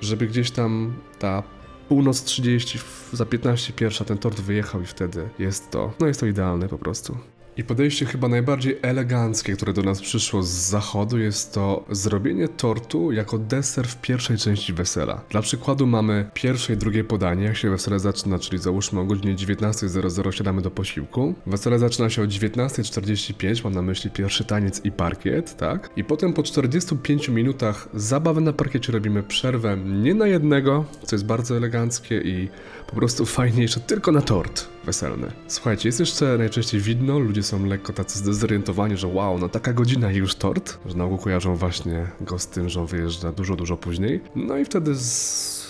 żeby 0.00 0.26
gdzieś 0.26 0.50
tam 0.50 0.94
ta 1.18 1.42
północ 1.88 2.24
30, 2.24 2.78
w- 2.78 3.10
za 3.12 3.26
15 3.26 3.72
pierwsza 3.72 4.04
ten 4.04 4.18
tort 4.18 4.40
wyjechał 4.40 4.82
i 4.82 4.86
wtedy 4.86 5.28
jest 5.38 5.70
to, 5.70 5.92
no 6.00 6.06
jest 6.06 6.20
to 6.20 6.26
idealne 6.26 6.68
po 6.68 6.78
prostu. 6.78 7.16
I 7.56 7.64
podejście 7.64 8.06
chyba 8.06 8.28
najbardziej 8.28 8.78
eleganckie, 8.82 9.56
które 9.56 9.72
do 9.72 9.82
nas 9.82 10.00
przyszło 10.00 10.42
z 10.42 10.48
zachodu, 10.48 11.18
jest 11.18 11.54
to 11.54 11.84
zrobienie 11.90 12.48
tortu 12.48 13.12
jako 13.12 13.38
deser 13.38 13.86
w 13.86 14.00
pierwszej 14.00 14.38
części 14.38 14.72
wesela. 14.72 15.20
Dla 15.30 15.42
przykładu 15.42 15.86
mamy 15.86 16.30
pierwsze 16.34 16.72
i 16.72 16.76
drugie 16.76 17.04
podanie, 17.04 17.44
jak 17.44 17.56
się 17.56 17.70
wesele 17.70 17.98
zaczyna, 17.98 18.38
czyli 18.38 18.58
załóżmy 18.58 19.00
o 19.00 19.04
godzinie 19.04 19.34
19.00 19.34 20.30
siadamy 20.30 20.62
do 20.62 20.70
posiłku. 20.70 21.34
Wesele 21.46 21.78
zaczyna 21.78 22.10
się 22.10 22.22
o 22.22 22.24
19.45, 22.24 23.64
mam 23.64 23.74
na 23.74 23.82
myśli 23.82 24.10
pierwszy 24.10 24.44
taniec 24.44 24.84
i 24.84 24.92
parkiet, 24.92 25.56
tak? 25.56 25.90
I 25.96 26.04
potem 26.04 26.32
po 26.32 26.42
45 26.42 27.28
minutach 27.28 27.88
zabawy 27.94 28.40
na 28.40 28.52
parkiecie 28.52 28.92
robimy 28.92 29.22
przerwę 29.22 29.76
nie 29.76 30.14
na 30.14 30.26
jednego, 30.26 30.84
co 31.02 31.16
jest 31.16 31.26
bardzo 31.26 31.56
eleganckie 31.56 32.20
i 32.20 32.48
po 32.86 32.96
prostu 32.96 33.26
fajniejsze, 33.26 33.80
tylko 33.80 34.12
na 34.12 34.20
tort 34.20 34.68
weselny. 34.84 35.26
Słuchajcie, 35.48 35.88
jest 35.88 36.00
jeszcze 36.00 36.38
najczęściej 36.38 36.80
widno, 36.80 37.18
ludzie 37.18 37.42
są 37.42 37.66
lekko 37.66 37.92
tacy 37.92 38.18
zdezorientowani, 38.18 38.96
że 38.96 39.06
wow, 39.06 39.38
no 39.38 39.48
taka 39.48 39.72
godzina 39.72 40.12
i 40.12 40.16
już 40.16 40.34
tort, 40.34 40.78
że 40.86 40.96
na 40.96 41.04
ogół 41.04 41.18
kojarzą 41.18 41.56
właśnie 41.56 42.06
go 42.20 42.38
z 42.38 42.46
tym, 42.46 42.68
że 42.68 42.80
on 42.80 42.86
wyjeżdża 42.86 43.32
dużo, 43.32 43.56
dużo 43.56 43.76
później. 43.76 44.20
No 44.36 44.56
i 44.56 44.64
wtedy 44.64 44.94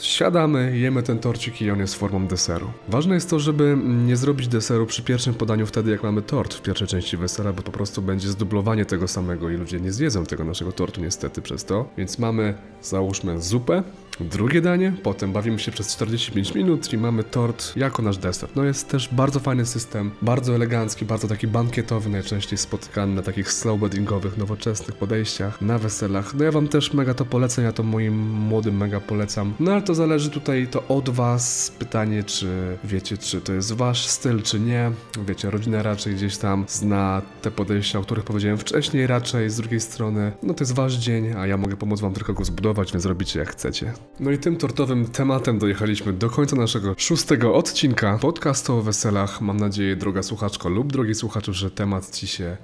siadamy, 0.01 0.79
jemy 0.79 1.03
ten 1.03 1.19
torcik 1.19 1.63
i 1.63 1.71
on 1.71 1.79
jest 1.79 1.95
formą 1.95 2.27
deseru. 2.27 2.71
Ważne 2.89 3.15
jest 3.15 3.31
to, 3.31 3.39
żeby 3.39 3.77
nie 4.07 4.17
zrobić 4.17 4.49
deseru 4.49 4.87
przy 4.87 5.03
pierwszym 5.03 5.35
podaniu 5.35 5.67
wtedy, 5.67 5.91
jak 5.91 6.03
mamy 6.03 6.23
tort 6.23 6.55
w 6.55 6.63
pierwszej 6.63 6.89
części 6.89 7.17
wesela, 7.17 7.53
bo 7.53 7.63
po 7.63 7.73
prostu 7.73 8.03
będzie 8.03 8.29
zdublowanie 8.29 8.85
tego 8.85 9.09
samego 9.09 9.51
i 9.51 9.57
ludzie 9.57 9.81
nie 9.81 9.93
zjedzą 9.93 10.27
tego 10.27 10.45
naszego 10.45 10.73
tortu 10.73 11.01
niestety 11.01 11.43
przez 11.43 11.65
to. 11.65 11.89
Więc 11.99 12.19
mamy, 12.19 12.55
załóżmy, 12.83 13.43
zupę, 13.43 13.83
Drugie 14.21 14.61
danie, 14.61 14.93
potem 15.03 15.33
bawimy 15.33 15.59
się 15.59 15.73
przez 15.73 15.93
45 15.93 16.55
minut 16.55 16.93
i 16.93 16.99
mamy 16.99 17.25
tort 17.25 17.77
jako 17.77 18.03
nasz 18.03 18.19
deser. 18.19 18.49
No 18.57 18.65
jest 18.65 18.89
też 18.89 19.09
bardzo 19.13 19.41
fajny 19.41 19.67
system, 19.67 20.11
bardzo 20.23 20.55
elegancki, 20.55 21.05
bardzo 21.05 21.29
taki 21.29 21.47
bankietowy, 21.47 22.11
najczęściej 22.11 22.59
spotykany 22.59 23.15
na 23.15 23.23
takich 23.23 23.53
slow 23.53 23.81
weddingowych, 23.81 24.39
nowoczesnych 24.39 24.97
podejściach, 24.97 25.61
na 25.61 25.79
weselach. 25.79 26.35
No 26.35 26.45
ja 26.45 26.53
wam 26.53 26.69
też 26.69 26.95
mega 26.95 27.15
to 27.15 27.25
polecam, 27.25 27.65
ja 27.65 27.73
to 27.73 27.83
moim 27.83 28.31
młodym 28.31 28.77
mega 28.77 29.01
polecam. 29.01 29.55
No 29.61 29.73
ale 29.73 29.83
to 29.83 29.95
zależy 29.95 30.31
tutaj 30.31 30.67
to 30.67 30.89
od 30.89 31.11
was, 31.11 31.73
pytanie 31.79 32.25
czy 32.25 32.77
wiecie, 32.85 33.19
czy 33.19 33.41
to 33.41 33.53
jest 33.53 33.73
wasz 33.73 34.07
styl, 34.07 34.43
czy 34.43 34.61
nie. 34.61 34.91
Wiecie, 35.29 35.51
rodzina 35.51 35.83
raczej 35.83 36.15
gdzieś 36.15 36.37
tam 36.37 36.65
zna 36.69 37.23
te 37.43 37.51
podejścia, 37.51 37.99
o 37.99 38.03
których 38.03 38.25
powiedziałem 38.25 38.59
wcześniej 38.59 39.07
raczej, 39.07 39.51
z 39.51 39.57
drugiej 39.57 39.81
strony, 39.81 40.33
no 40.43 40.55
to 40.55 40.65
jest 40.65 40.75
wasz 40.75 40.95
dzień, 40.95 41.33
a 41.37 41.47
ja 41.47 41.57
mogę 41.57 41.77
pomóc 41.77 42.01
wam 42.01 42.13
tylko 42.13 42.35
go 42.35 42.45
zbudować, 42.45 42.93
więc 42.93 43.05
robicie 43.05 43.39
jak 43.39 43.51
chcecie. 43.51 43.93
No 44.21 44.31
i 44.31 44.39
tym 44.39 44.57
tortowym 44.57 45.07
tematem 45.07 45.59
dojechaliśmy 45.59 46.13
do 46.13 46.31
końca 46.31 46.57
naszego 46.57 46.95
szóstego 46.99 47.55
odcinka 47.55 48.19
podcastu 48.19 48.75
o 48.75 48.83
weselach. 48.83 49.41
Mam 49.41 49.57
nadzieję, 49.57 49.97
droga 49.97 50.23
słuchaczko 50.23 50.69
lub 50.69 50.93
drogi 50.93 51.15
słuchaczu, 51.15 51.53
że 51.53 51.71
temat 51.71 52.11
Ci 52.11 52.27
się 52.27 52.57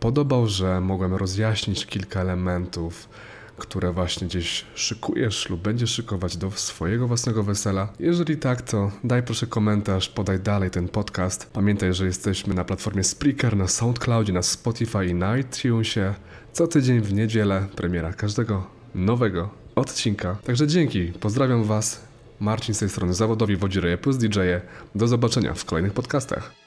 podobał, 0.00 0.46
że 0.46 0.80
mogłem 0.80 1.14
rozjaśnić 1.14 1.86
kilka 1.86 2.20
elementów, 2.20 3.08
które 3.56 3.92
właśnie 3.92 4.26
gdzieś 4.26 4.64
szykujesz 4.74 5.50
lub 5.50 5.60
będziesz 5.60 5.90
szykować 5.90 6.36
do 6.36 6.50
swojego 6.50 7.08
własnego 7.08 7.42
wesela. 7.42 7.88
Jeżeli 7.98 8.36
tak, 8.36 8.62
to 8.62 8.90
daj 9.04 9.22
proszę 9.22 9.46
komentarz, 9.46 10.08
podaj 10.08 10.40
dalej 10.40 10.70
ten 10.70 10.88
podcast. 10.88 11.50
Pamiętaj, 11.52 11.94
że 11.94 12.06
jesteśmy 12.06 12.54
na 12.54 12.64
platformie 12.64 13.04
Spreaker, 13.04 13.56
na 13.56 13.68
SoundCloudzie, 13.68 14.32
na 14.32 14.42
Spotify 14.42 15.06
i 15.06 15.14
na 15.14 15.38
iTunesie. 15.38 16.14
Co 16.52 16.66
tydzień 16.66 17.00
w 17.00 17.12
niedzielę 17.12 17.66
premiera 17.76 18.12
każdego 18.12 18.66
nowego 18.94 19.63
odcinka. 19.74 20.36
Także 20.44 20.66
dzięki, 20.66 21.06
pozdrawiam 21.06 21.64
Was. 21.64 22.00
Marcin 22.40 22.74
z 22.74 22.78
tej 22.78 22.88
strony 22.88 23.14
zawodowi 23.14 23.56
Wodzireje 23.56 23.98
plus 23.98 24.18
DJ. 24.18 24.38
-e. 24.38 24.60
Do 24.94 25.08
zobaczenia 25.08 25.54
w 25.54 25.64
kolejnych 25.64 25.92
podcastach. 25.92 26.63